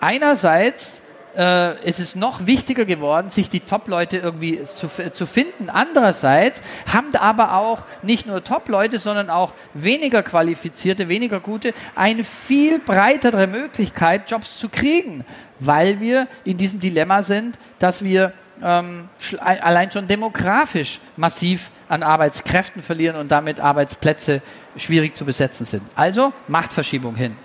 [0.00, 1.01] einerseits
[1.36, 5.70] äh, es ist noch wichtiger geworden, sich die Top-Leute irgendwie zu, zu finden.
[5.70, 12.78] Andererseits haben aber auch nicht nur Top-Leute, sondern auch weniger qualifizierte, weniger gute, eine viel
[12.78, 15.24] breitere Möglichkeit, Jobs zu kriegen,
[15.58, 19.08] weil wir in diesem Dilemma sind, dass wir ähm,
[19.40, 24.42] allein schon demografisch massiv an Arbeitskräften verlieren und damit Arbeitsplätze
[24.76, 25.82] schwierig zu besetzen sind.
[25.94, 27.36] Also Machtverschiebung hin.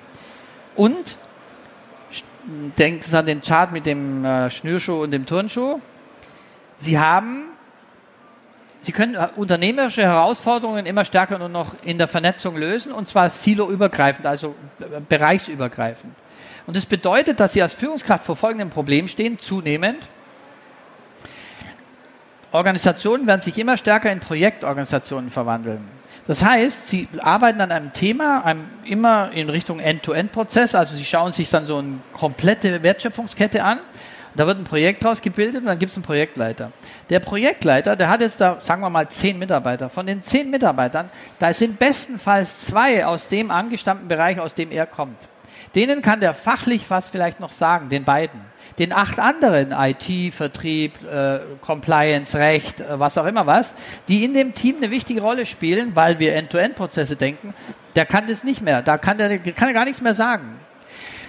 [0.76, 1.18] Und
[2.78, 5.80] denken Sie an den Chart mit dem äh, Schnürschuh und dem Turnschuh.
[6.78, 7.46] Sie haben,
[8.82, 13.30] Sie können äh, unternehmerische Herausforderungen immer stärker nur noch in der Vernetzung lösen und zwar
[13.30, 16.14] siloübergreifend, also äh, bereichsübergreifend.
[16.66, 20.00] Und das bedeutet, dass Sie als Führungskraft vor folgendem Problem stehen, zunehmend.
[22.52, 25.97] Organisationen werden sich immer stärker in Projektorganisationen verwandeln.
[26.28, 31.32] Das heißt, Sie arbeiten an einem Thema einem, immer in Richtung End-to-End-Prozess, also Sie schauen
[31.32, 33.80] sich dann so eine komplette Wertschöpfungskette an.
[34.36, 36.72] Da wird ein Projekt draus gebildet und dann gibt es einen Projektleiter.
[37.10, 39.90] Der Projektleiter, der hat jetzt da, sagen wir mal, zehn Mitarbeiter.
[39.90, 41.10] Von den zehn Mitarbeitern,
[41.40, 45.18] da sind bestenfalls zwei aus dem angestammten Bereich, aus dem er kommt.
[45.74, 48.40] Denen kann der fachlich was vielleicht noch sagen, den beiden
[48.80, 53.74] den acht anderen IT, Vertrieb, äh, Compliance, Recht, äh, was auch immer was,
[54.08, 57.54] die in dem Team eine wichtige Rolle spielen, weil wir End-to-End-Prozesse denken,
[57.96, 60.60] der kann das nicht mehr, da kann, der, kann er gar nichts mehr sagen.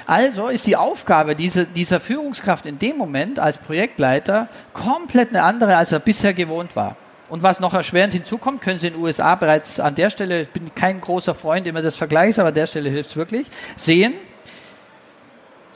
[0.06, 5.76] Also ist die Aufgabe dieser, dieser Führungskraft in dem Moment als Projektleiter komplett eine andere,
[5.76, 6.96] als er bisher gewohnt war.
[7.28, 10.48] Und was noch erschwerend hinzukommt, können Sie in den USA bereits an der Stelle, ich
[10.48, 14.14] bin kein großer Freund immer des Vergleichs, aber an der Stelle hilft es wirklich, sehen,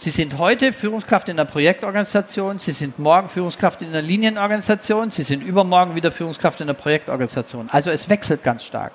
[0.02, 5.22] Sie sind heute Führungskraft in der Projektorganisation, Sie sind morgen Führungskraft in der Linienorganisation, Sie
[5.22, 7.68] sind übermorgen wieder Führungskraft in der Projektorganisation.
[7.70, 8.90] Also es wechselt ganz stark.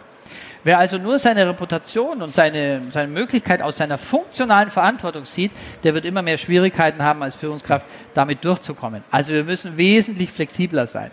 [0.65, 5.53] Wer also nur seine Reputation und seine, seine Möglichkeit aus seiner funktionalen Verantwortung sieht,
[5.85, 9.01] der wird immer mehr Schwierigkeiten haben als Führungskraft, damit durchzukommen.
[9.09, 11.11] Also wir müssen wesentlich flexibler sein.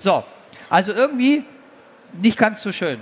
[0.00, 0.22] So,
[0.68, 1.44] also irgendwie
[2.12, 2.98] nicht ganz so schön.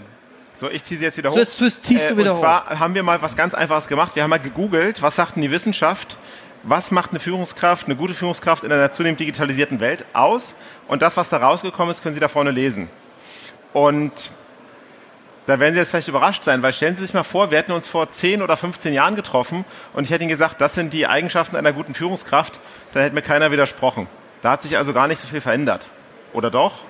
[0.58, 1.34] So, ich ziehe sie jetzt wieder hoch.
[1.36, 2.80] So, jetzt ziehst du äh, wieder und zwar hoch.
[2.80, 4.16] haben wir mal was ganz Einfaches gemacht.
[4.16, 6.16] Wir haben mal gegoogelt, was sagt denn die Wissenschaft,
[6.64, 10.56] was macht eine Führungskraft, eine gute Führungskraft in einer zunehmend digitalisierten Welt aus?
[10.88, 12.90] Und das, was da rausgekommen ist, können Sie da vorne lesen.
[13.72, 14.32] Und
[15.46, 17.70] da werden Sie jetzt vielleicht überrascht sein, weil stellen Sie sich mal vor, wir hätten
[17.70, 21.06] uns vor 10 oder 15 Jahren getroffen und ich hätte Ihnen gesagt, das sind die
[21.06, 22.58] Eigenschaften einer guten Führungskraft,
[22.94, 24.08] da hätte mir keiner widersprochen.
[24.42, 25.88] Da hat sich also gar nicht so viel verändert.
[26.32, 26.80] Oder doch?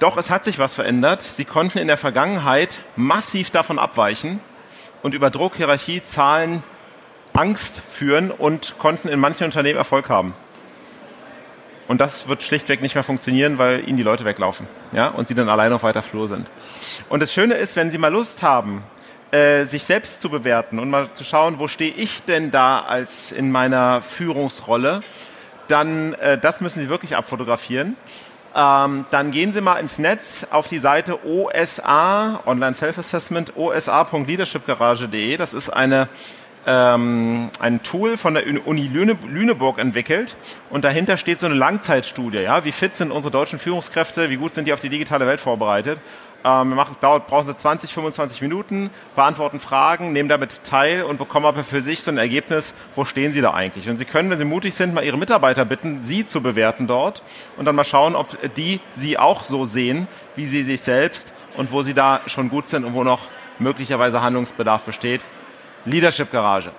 [0.00, 1.22] Doch es hat sich was verändert.
[1.22, 4.40] Sie konnten in der Vergangenheit massiv davon abweichen
[5.02, 6.62] und über Druck, Hierarchie, Zahlen,
[7.34, 10.34] Angst führen und konnten in manchen Unternehmen Erfolg haben.
[11.86, 15.08] Und das wird schlichtweg nicht mehr funktionieren, weil ihnen die Leute weglaufen ja?
[15.08, 16.50] und sie dann allein auf weiter Flur sind.
[17.08, 18.82] Und das Schöne ist, wenn Sie mal Lust haben,
[19.32, 23.32] äh, sich selbst zu bewerten und mal zu schauen, wo stehe ich denn da als
[23.32, 25.02] in meiner Führungsrolle,
[25.68, 27.96] dann äh, das müssen Sie wirklich abfotografieren
[28.54, 35.36] ähm, dann gehen Sie mal ins Netz auf die Seite OSA, Online Self-Assessment, osa.leadershipgarage.de.
[35.36, 36.08] Das ist eine
[36.66, 40.36] ähm, ein Tool von der Uni Lüne, Lüneburg entwickelt
[40.68, 42.38] und dahinter steht so eine Langzeitstudie.
[42.38, 42.64] Ja?
[42.64, 45.98] Wie fit sind unsere deutschen Führungskräfte, wie gut sind die auf die digitale Welt vorbereitet?
[46.42, 51.44] Ähm, machen, dauert, brauchen sie 20, 25 Minuten, beantworten Fragen, nehmen damit teil und bekommen
[51.44, 53.90] aber für sich so ein Ergebnis, wo stehen sie da eigentlich.
[53.90, 57.22] Und sie können, wenn sie mutig sind, mal ihre Mitarbeiter bitten, sie zu bewerten dort
[57.58, 61.72] und dann mal schauen, ob die sie auch so sehen, wie sie sich selbst und
[61.72, 63.28] wo sie da schon gut sind und wo noch
[63.58, 65.20] möglicherweise Handlungsbedarf besteht.
[65.84, 66.72] Leadership Garage.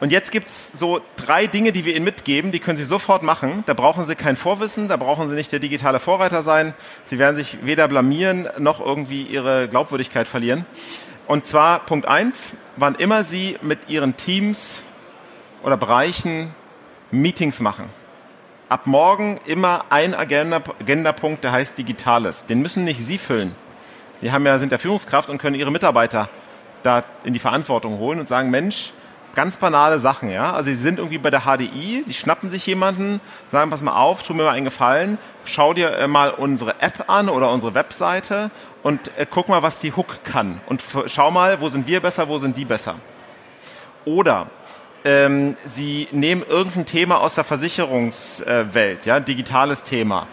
[0.00, 3.22] Und jetzt gibt es so drei Dinge, die wir Ihnen mitgeben, die können Sie sofort
[3.22, 3.64] machen.
[3.66, 6.72] Da brauchen Sie kein Vorwissen, da brauchen Sie nicht der digitale Vorreiter sein.
[7.04, 10.64] Sie werden sich weder blamieren noch irgendwie Ihre Glaubwürdigkeit verlieren.
[11.26, 14.84] Und zwar Punkt eins: wann immer Sie mit Ihren Teams
[15.62, 16.54] oder Bereichen
[17.10, 17.90] Meetings machen.
[18.70, 22.46] Ab morgen immer ein Agenda-Punkt, Agenda der heißt Digitales.
[22.46, 23.54] Den müssen nicht Sie füllen.
[24.14, 26.30] Sie haben ja, sind der Führungskraft und können Ihre Mitarbeiter
[26.82, 28.92] da in die Verantwortung holen und sagen, Mensch,
[29.34, 30.52] ganz banale Sachen, ja.
[30.52, 33.20] Also sie sind irgendwie bei der HDI, sie schnappen sich jemanden,
[33.50, 37.04] sagen, pass mal auf, tu mir mal einen Gefallen, schau dir äh, mal unsere App
[37.08, 38.50] an oder unsere Webseite
[38.82, 40.60] und äh, guck mal, was die Hook kann.
[40.66, 42.96] Und schau mal, wo sind wir besser, wo sind die besser.
[44.04, 44.46] Oder
[45.04, 50.26] ähm, sie nehmen irgendein Thema aus der Versicherungswelt, ja, digitales Thema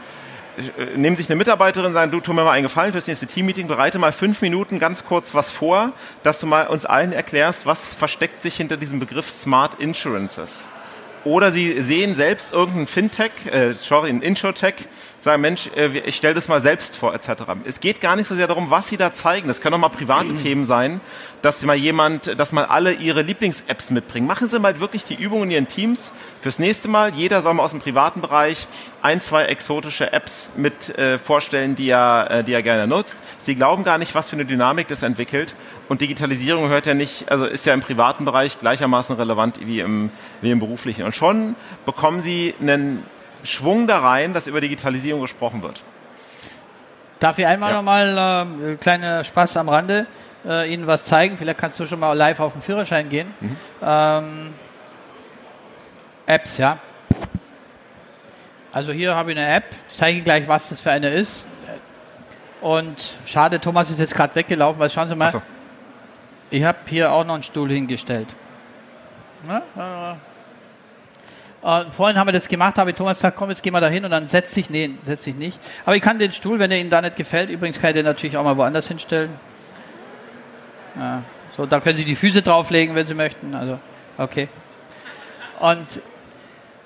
[0.96, 4.00] nehmen sich eine Mitarbeiterin, sagen, du tu mir mal einen Gefallen fürs nächste Teammeeting, bereite
[4.00, 5.94] mal fünf Minuten ganz kurz was vor,
[6.24, 10.68] dass du mal uns allen erklärst, was versteckt sich hinter diesem Begriff Smart Insurances.
[11.24, 14.88] Oder sie sehen selbst irgendeinen Fintech, äh, sorry, einen Insurtech,
[15.28, 17.44] sagen, Mensch, äh, ich stelle das mal selbst vor, etc.
[17.66, 19.48] Es geht gar nicht so sehr darum, was sie da zeigen.
[19.48, 21.02] Das können auch mal private Themen sein,
[21.42, 24.26] dass mal jemand, dass mal alle ihre Lieblings-Apps mitbringen.
[24.26, 26.14] Machen Sie mal wirklich die Übungen in Ihren Teams.
[26.42, 28.68] Fürs nächste Mal, jeder soll mal aus dem privaten Bereich
[29.02, 33.18] ein, zwei exotische Apps mit äh, vorstellen, die er, äh, die er gerne nutzt.
[33.42, 35.56] Sie glauben gar nicht, was für eine Dynamik das entwickelt.
[35.90, 40.10] Und Digitalisierung hört ja nicht, also ist ja im privaten Bereich gleichermaßen relevant wie im,
[40.42, 41.04] wie im beruflichen.
[41.04, 41.56] Und schon
[41.86, 43.04] bekommen Sie einen
[43.44, 45.84] Schwung da rein, dass über Digitalisierung gesprochen wird.
[47.20, 47.78] Darf ich einmal ja.
[47.78, 50.06] nochmal, äh, kleiner Spaß am Rande,
[50.46, 51.38] äh, Ihnen was zeigen?
[51.38, 53.34] Vielleicht kannst du schon mal live auf den Führerschein gehen.
[53.40, 53.58] Mhm.
[53.82, 54.54] Ähm,
[56.28, 56.80] Apps, ja.
[58.72, 61.44] Also hier habe ich eine App, ich zeige Ihnen gleich, was das für eine ist.
[62.62, 65.42] Und schade, Thomas ist jetzt gerade weggelaufen, weil schauen Sie mal, so.
[66.50, 68.28] ich habe hier auch noch einen Stuhl hingestellt.
[69.48, 70.16] Ja, äh,
[71.64, 74.06] äh, vorhin haben wir das gemacht, habe Thomas gesagt, komm, jetzt gehen wir da hin
[74.06, 75.60] und dann setzt sich, nee, setzt sich nicht.
[75.86, 78.06] Aber ich kann den Stuhl, wenn er Ihnen da nicht gefällt, übrigens kann ich den
[78.06, 79.32] natürlich auch mal woanders hinstellen.
[80.96, 81.24] Ja,
[81.56, 83.56] so, da können Sie die Füße drauflegen, wenn Sie möchten.
[83.56, 83.80] Also,
[84.18, 84.48] okay.
[85.60, 86.02] Und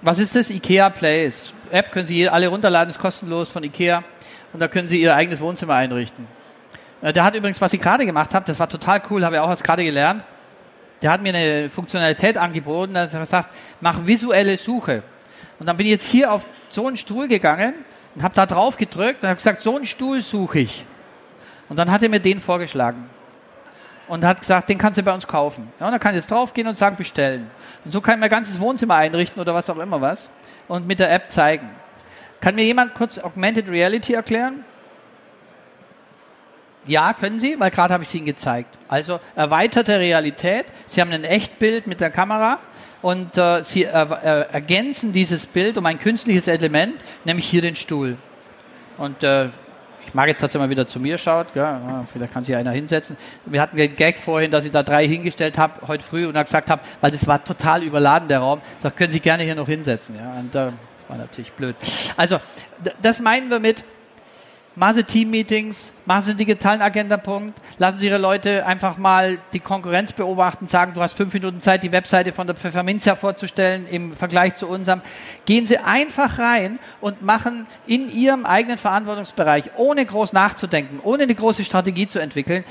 [0.01, 0.49] was ist das?
[0.49, 1.53] IKEA Place.
[1.71, 4.03] App können Sie alle runterladen, ist kostenlos von IKEA.
[4.53, 6.27] Und da können Sie Ihr eigenes Wohnzimmer einrichten.
[7.01, 9.41] Äh, der hat übrigens, was ich gerade gemacht habe, das war total cool, habe ich
[9.41, 10.23] auch gerade gelernt
[11.01, 13.49] der hat mir eine Funktionalität angeboten, dass er sagt,
[13.79, 15.03] mach visuelle Suche.
[15.59, 17.73] Und dann bin ich jetzt hier auf so einen Stuhl gegangen
[18.15, 20.85] und habe da drauf gedrückt und habe gesagt, so einen Stuhl suche ich.
[21.69, 23.09] Und dann hat er mir den vorgeschlagen
[24.07, 25.71] und hat gesagt, den kannst du bei uns kaufen.
[25.79, 27.49] Ja, und dann kann ich jetzt draufgehen und sagen, bestellen.
[27.85, 30.27] Und so kann ich mein ganzes Wohnzimmer einrichten oder was auch immer was
[30.67, 31.69] und mit der App zeigen.
[32.41, 34.65] Kann mir jemand kurz Augmented Reality erklären?
[36.87, 38.75] Ja, können Sie, weil gerade habe ich es Ihnen gezeigt.
[38.87, 40.65] Also erweiterte Realität.
[40.87, 42.59] Sie haben ein Echtbild mit der Kamera
[43.03, 47.75] und äh, Sie äh, äh, ergänzen dieses Bild um ein künstliches Element, nämlich hier den
[47.75, 48.17] Stuhl.
[48.97, 49.49] Und äh,
[50.07, 51.55] ich mag jetzt, dass er mal wieder zu mir schaut.
[51.55, 53.15] Ja, vielleicht kann sich einer hinsetzen.
[53.45, 56.45] Wir hatten den Gag vorhin, dass ich da drei hingestellt habe, heute früh, und dann
[56.45, 59.67] gesagt habe, weil das war total überladen, der Raum, da können Sie gerne hier noch
[59.67, 60.15] hinsetzen.
[60.15, 60.71] Ja, und äh,
[61.07, 61.75] war natürlich blöd.
[62.17, 62.39] Also,
[63.01, 63.83] das meinen wir mit,
[64.73, 69.59] Machen Sie Team-Meetings, machen Sie einen digitalen Agendapunkt, lassen Sie Ihre Leute einfach mal die
[69.59, 74.15] Konkurrenz beobachten, sagen, du hast fünf Minuten Zeit, die Webseite von der Pfefferminzia vorzustellen im
[74.15, 75.01] Vergleich zu unserem.
[75.45, 81.35] Gehen Sie einfach rein und machen in Ihrem eigenen Verantwortungsbereich, ohne groß nachzudenken, ohne eine
[81.35, 82.63] große Strategie zu entwickeln,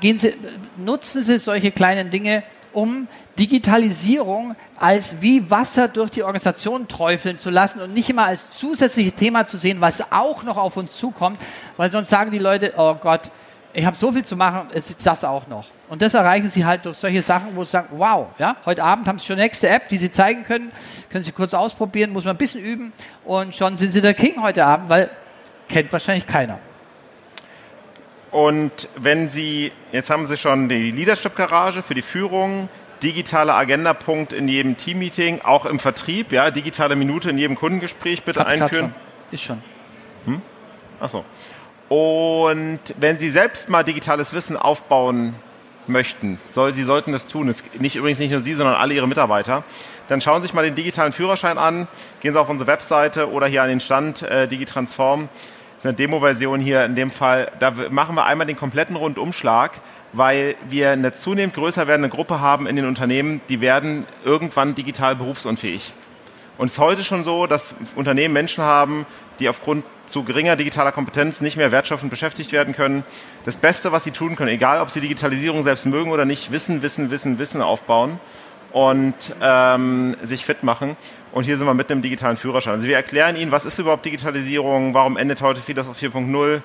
[0.00, 0.34] gehen Sie,
[0.76, 2.42] nutzen Sie solche kleinen Dinge,
[2.76, 3.08] um
[3.38, 9.14] Digitalisierung als wie Wasser durch die Organisation träufeln zu lassen und nicht immer als zusätzliches
[9.14, 11.40] Thema zu sehen, was auch noch auf uns zukommt,
[11.78, 13.30] weil sonst sagen die Leute, oh Gott,
[13.72, 15.66] ich habe so viel zu machen, es ist das auch noch.
[15.88, 19.08] Und das erreichen sie halt durch solche Sachen, wo sie sagen, wow, ja, heute Abend
[19.08, 20.70] haben sie schon nächste App, die sie zeigen können,
[21.08, 22.92] können sie kurz ausprobieren, muss man ein bisschen üben
[23.24, 25.08] und schon sind sie der King heute Abend, weil
[25.68, 26.58] kennt wahrscheinlich keiner.
[28.30, 32.68] Und wenn Sie, jetzt haben Sie schon die Leadership-Garage für die Führung,
[33.02, 38.40] digitale Agendapunkt in jedem Teammeeting, auch im Vertrieb, ja, digitale Minute in jedem Kundengespräch bitte
[38.40, 38.86] Hat einführen.
[38.86, 39.32] Schon.
[39.32, 39.62] Ist schon.
[40.24, 40.42] Hm?
[41.00, 41.24] Achso.
[41.88, 45.36] Und wenn Sie selbst mal digitales Wissen aufbauen
[45.86, 47.46] möchten, soll, Sie sollten das tun.
[47.46, 49.62] Das nicht übrigens nicht nur Sie, sondern alle Ihre Mitarbeiter.
[50.08, 51.86] Dann schauen Sie sich mal den digitalen Führerschein an,
[52.20, 55.28] gehen Sie auf unsere Webseite oder hier an den Stand äh, Digitransform
[55.86, 59.80] eine Demo-Version hier in dem Fall, da machen wir einmal den kompletten Rundumschlag,
[60.12, 65.14] weil wir eine zunehmend größer werdende Gruppe haben in den Unternehmen, die werden irgendwann digital
[65.16, 65.92] berufsunfähig.
[66.58, 69.06] Und es ist heute schon so, dass Unternehmen Menschen haben,
[69.38, 73.04] die aufgrund zu geringer digitaler Kompetenz nicht mehr wertschöpfend beschäftigt werden können.
[73.44, 76.82] Das Beste, was sie tun können, egal ob sie Digitalisierung selbst mögen oder nicht, Wissen,
[76.82, 78.18] Wissen, Wissen, Wissen aufbauen
[78.72, 80.96] und ähm, sich fit machen.
[81.36, 82.72] Und hier sind wir mit einem digitalen Führerschein.
[82.72, 86.62] Also wir erklären Ihnen, was ist überhaupt Digitalisierung, warum endet heute vieles auf 4.0,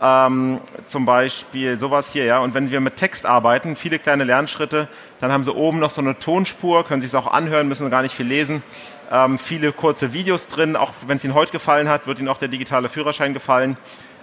[0.00, 2.38] ähm, zum Beispiel sowas hier, ja.
[2.38, 4.86] Und wenn wir mit Text arbeiten, viele kleine Lernschritte,
[5.18, 8.02] dann haben sie oben noch so eine Tonspur, können sich es auch anhören, müssen gar
[8.02, 8.62] nicht viel lesen.
[9.10, 12.38] Ähm, viele kurze Videos drin, auch wenn es Ihnen heute gefallen hat, wird Ihnen auch
[12.38, 13.76] der digitale Führerschein gefallen.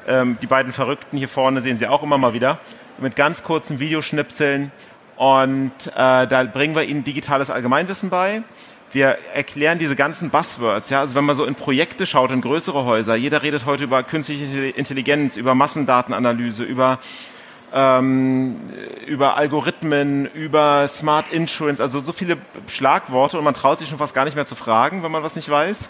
[0.07, 2.59] Ähm, die beiden Verrückten hier vorne sehen Sie auch immer mal wieder
[2.97, 4.71] mit ganz kurzen Videoschnipseln.
[5.17, 8.41] Und äh, da bringen wir Ihnen digitales Allgemeinwissen bei
[8.93, 10.89] wir erklären diese ganzen Buzzwords.
[10.89, 10.99] Ja?
[11.01, 14.69] Also wenn man so in Projekte schaut, in größere Häuser, jeder redet heute über künstliche
[14.69, 16.99] Intelligenz, über Massendatenanalyse, über,
[17.73, 18.57] ähm,
[19.07, 22.37] über Algorithmen, über Smart Insurance, also so viele
[22.67, 25.35] Schlagworte und man traut sich schon fast gar nicht mehr zu fragen, wenn man was
[25.35, 25.89] nicht weiß.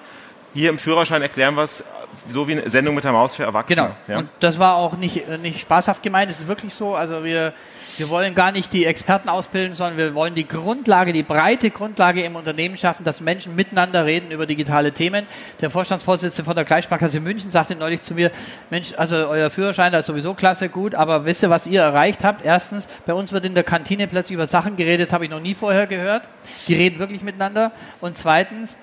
[0.54, 1.84] Hier im Führerschein erklären wir es
[2.30, 3.76] so wie eine Sendung mit der Maus für Erwachsene.
[3.76, 3.96] Genau.
[4.08, 4.20] Ja?
[4.20, 6.96] Und das war auch nicht, nicht spaßhaft gemeint, es ist wirklich so.
[6.96, 7.54] Also wir
[8.02, 12.24] wir wollen gar nicht die Experten ausbilden, sondern wir wollen die Grundlage, die breite Grundlage
[12.24, 15.28] im Unternehmen schaffen, dass Menschen miteinander reden über digitale Themen.
[15.62, 18.32] Der Vorstandsvorsitzende von der Gleichsparkasse München sagte neulich zu mir,
[18.72, 22.24] Mensch, also euer Führerschein, das ist sowieso klasse, gut, aber wisst ihr, was ihr erreicht
[22.24, 22.44] habt?
[22.44, 25.40] Erstens, bei uns wird in der Kantine plötzlich über Sachen geredet, das habe ich noch
[25.40, 26.24] nie vorher gehört.
[26.68, 27.72] Die reden wirklich miteinander.
[28.00, 28.76] Und zweitens,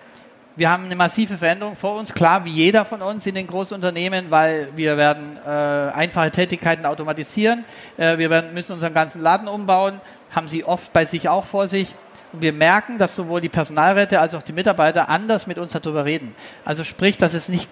[0.59, 4.32] wir haben eine massive Veränderung vor uns, klar, wie jeder von uns in den Großunternehmen,
[4.32, 7.64] weil wir werden äh, einfache Tätigkeiten automatisieren,
[7.96, 10.00] äh, wir werden, müssen unseren ganzen Laden umbauen,
[10.32, 11.94] haben sie oft bei sich auch vor sich.
[12.32, 16.04] Und wir merken, dass sowohl die Personalräte als auch die Mitarbeiter anders mit uns darüber
[16.04, 16.34] reden.
[16.64, 17.70] Also sprich, dass es nicht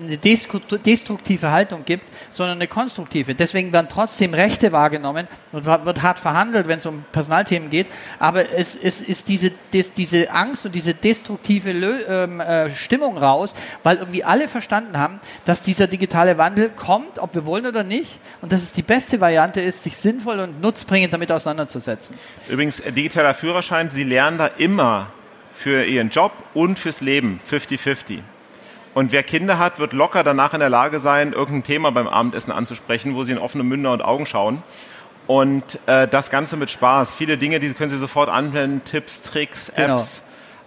[0.00, 3.34] eine destruktive Haltung gibt, sondern eine konstruktive.
[3.34, 7.86] Deswegen werden trotzdem Rechte wahrgenommen und wird hart verhandelt, wenn es um Personalthemen geht.
[8.18, 13.18] Aber es, es ist diese, des, diese Angst und diese destruktive Lö ähm, äh, Stimmung
[13.18, 17.84] raus, weil irgendwie alle verstanden haben, dass dieser digitale Wandel kommt, ob wir wollen oder
[17.84, 22.16] nicht, und dass es die beste Variante ist, sich sinnvoll und nutzbringend damit auseinanderzusetzen.
[22.48, 25.12] Übrigens, äh, digitaler Führerschein, Sie lernen da immer
[25.52, 28.20] für Ihren Job und fürs Leben 50-50.
[28.94, 32.52] Und wer Kinder hat, wird locker danach in der Lage sein, irgendein Thema beim Abendessen
[32.52, 34.62] anzusprechen, wo sie in offene Münder und Augen schauen.
[35.26, 37.14] Und äh, das Ganze mit Spaß.
[37.14, 39.70] Viele Dinge, die können Sie sofort anwenden, Tipps, Tricks.
[39.70, 39.76] Apps.
[39.76, 40.02] Genau.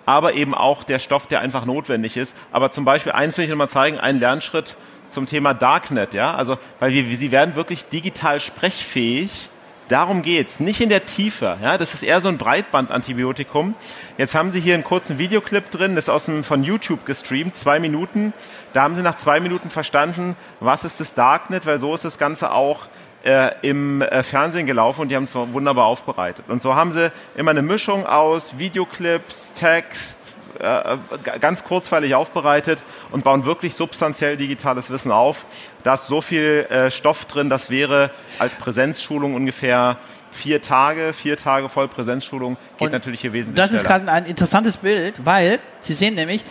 [0.06, 2.36] Aber eben auch der Stoff, der einfach notwendig ist.
[2.52, 4.76] Aber zum Beispiel, eins will ich noch mal zeigen, einen Lernschritt
[5.10, 6.14] zum Thema Darknet.
[6.14, 6.34] Ja?
[6.34, 9.50] Also, weil wir, Sie werden wirklich digital sprechfähig
[9.88, 11.58] Darum geht's, nicht in der Tiefe.
[11.62, 13.74] Ja, das ist eher so ein Breitbandantibiotikum.
[14.18, 17.56] Jetzt haben Sie hier einen kurzen Videoclip drin, das ist aus dem, von YouTube gestreamt,
[17.56, 18.34] zwei Minuten.
[18.74, 22.18] Da haben Sie nach zwei Minuten verstanden, was ist das Darknet, weil so ist das
[22.18, 22.88] Ganze auch
[23.24, 26.46] äh, im äh, Fernsehen gelaufen und die haben es wunderbar aufbereitet.
[26.50, 30.20] Und so haben Sie immer eine Mischung aus Videoclips, Text,
[30.60, 30.98] äh,
[31.40, 35.46] ganz kurzweilig aufbereitet und bauen wirklich substanziell digitales Wissen auf.
[35.84, 39.98] Da ist so viel äh, Stoff drin, das wäre als Präsenzschulung ungefähr
[40.32, 44.26] vier Tage, vier Tage voll Präsenzschulung, geht und natürlich hier wesentlich Das ist gerade ein
[44.26, 46.44] interessantes Bild, weil Sie sehen nämlich,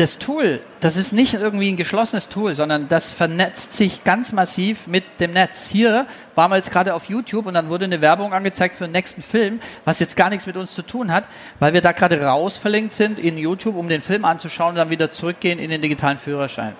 [0.00, 4.86] das Tool, das ist nicht irgendwie ein geschlossenes Tool, sondern das vernetzt sich ganz massiv
[4.86, 5.68] mit dem Netz.
[5.68, 8.92] Hier waren wir jetzt gerade auf YouTube und dann wurde eine Werbung angezeigt für den
[8.92, 11.24] nächsten Film, was jetzt gar nichts mit uns zu tun hat,
[11.58, 14.88] weil wir da gerade raus verlinkt sind in YouTube, um den Film anzuschauen und dann
[14.88, 16.76] wieder zurückgehen in den digitalen Führerschein.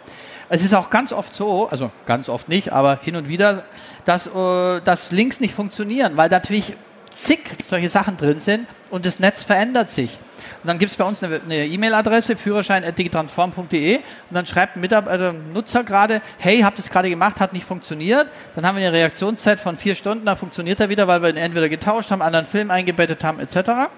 [0.49, 3.65] Es ist auch ganz oft so, also ganz oft nicht, aber hin und wieder,
[4.07, 6.75] dass, äh, dass Links nicht funktionieren, weil natürlich
[7.21, 10.19] zig solche Sachen drin sind und das Netz verändert sich.
[10.63, 15.53] Und dann gibt es bei uns eine E-Mail-Adresse, führerschein.digitransform.de und dann schreibt ein, Mitarbeiter, ein
[15.53, 18.27] Nutzer gerade, hey, habt es gerade gemacht, hat nicht funktioniert.
[18.55, 21.37] Dann haben wir eine Reaktionszeit von vier Stunden, dann funktioniert er wieder, weil wir ihn
[21.37, 23.91] entweder getauscht haben, anderen Film eingebettet haben, etc.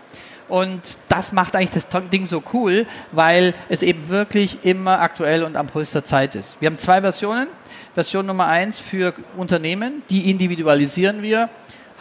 [0.49, 5.57] Und das macht eigentlich das Ding so cool, weil es eben wirklich immer aktuell und
[5.57, 6.61] am Puls der Zeit ist.
[6.61, 7.49] Wir haben zwei Versionen.
[7.95, 11.51] Version Nummer eins für Unternehmen, die individualisieren wir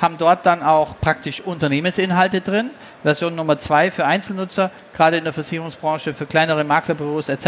[0.01, 2.71] haben dort dann auch praktisch Unternehmensinhalte drin.
[3.03, 7.45] Version Nummer zwei für Einzelnutzer, gerade in der Versicherungsbranche, für kleinere Maklerbüros etc.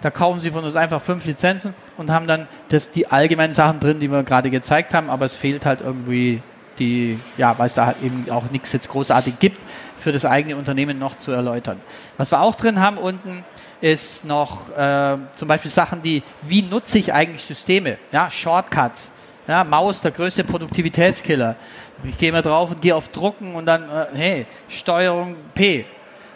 [0.00, 3.80] Da kaufen Sie von uns einfach fünf Lizenzen und haben dann das, die allgemeinen Sachen
[3.80, 6.42] drin, die wir gerade gezeigt haben, aber es fehlt halt irgendwie
[6.78, 9.62] die, ja, weil es da halt eben auch nichts jetzt großartig gibt,
[9.98, 11.80] für das eigene Unternehmen noch zu erläutern.
[12.16, 13.44] Was wir auch drin haben unten,
[13.80, 17.98] ist noch äh, zum Beispiel Sachen, die, wie nutze ich eigentlich Systeme?
[18.10, 19.12] Ja, Shortcuts.
[19.48, 21.56] Ja, Maus, der größte Produktivitätskiller.
[22.04, 25.84] Ich gehe mal drauf und gehe auf Drucken und dann, äh, hey, Steuerung P.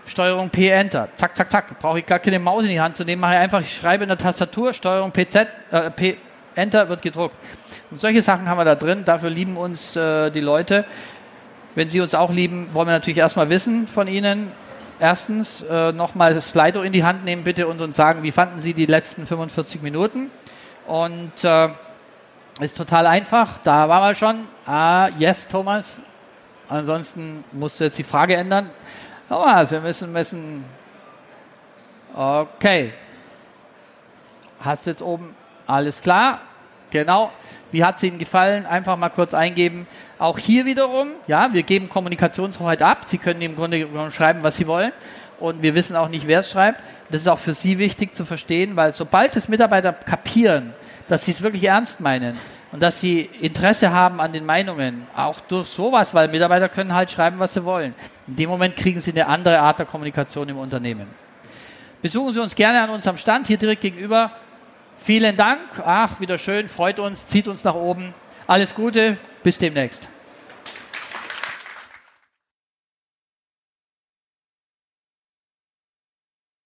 [0.07, 1.09] Steuerung P Enter.
[1.15, 1.79] Zack, zack, zack.
[1.79, 3.21] Brauche ich gar keine Maus in die Hand zu nehmen.
[3.21, 6.17] Mache ich einfach, ich schreibe in der Tastatur, Steuerung PZ, äh, P
[6.57, 7.37] Enter wird gedruckt.
[7.93, 9.05] Und solche Sachen haben wir da drin.
[9.05, 10.85] Dafür lieben uns äh, die Leute.
[11.77, 14.51] Wenn sie uns auch lieben, wollen wir natürlich erstmal wissen von ihnen,
[14.99, 18.75] erstens äh, nochmal Slido in die Hand nehmen bitte und uns sagen, wie fanden Sie
[18.75, 20.31] die letzten 45 Minuten?
[20.87, 21.69] Und äh,
[22.61, 23.59] ist total einfach.
[23.59, 24.49] Da waren wir schon.
[24.65, 26.01] Ah, yes, Thomas.
[26.69, 28.71] Ansonsten musst du jetzt die Frage ändern.
[29.29, 30.65] Thomas, wir müssen müssen.
[32.15, 32.93] Okay.
[34.61, 35.35] Hast du jetzt oben
[35.67, 36.41] alles klar?
[36.91, 37.31] Genau.
[37.73, 38.65] Wie hat es Ihnen gefallen?
[38.65, 39.87] Einfach mal kurz eingeben.
[40.19, 43.05] Auch hier wiederum, ja, wir geben Kommunikationshoheit ab.
[43.05, 44.93] Sie können im Grunde schreiben, was Sie wollen.
[45.39, 46.81] Und wir wissen auch nicht, wer es schreibt.
[47.11, 50.73] Das ist auch für Sie wichtig zu verstehen, weil sobald es Mitarbeiter kapieren,
[51.09, 52.37] dass sie es wirklich ernst meinen
[52.73, 57.11] und dass sie Interesse haben an den Meinungen, auch durch sowas, weil Mitarbeiter können halt
[57.11, 57.95] schreiben, was sie wollen.
[58.27, 61.07] In dem Moment kriegen sie eine andere Art der Kommunikation im Unternehmen.
[62.03, 64.31] Besuchen Sie uns gerne an unserem Stand hier direkt gegenüber.
[64.99, 65.61] Vielen Dank.
[65.85, 68.15] Ach, wieder schön, freut uns, zieht uns nach oben.
[68.47, 70.07] Alles Gute, bis demnächst.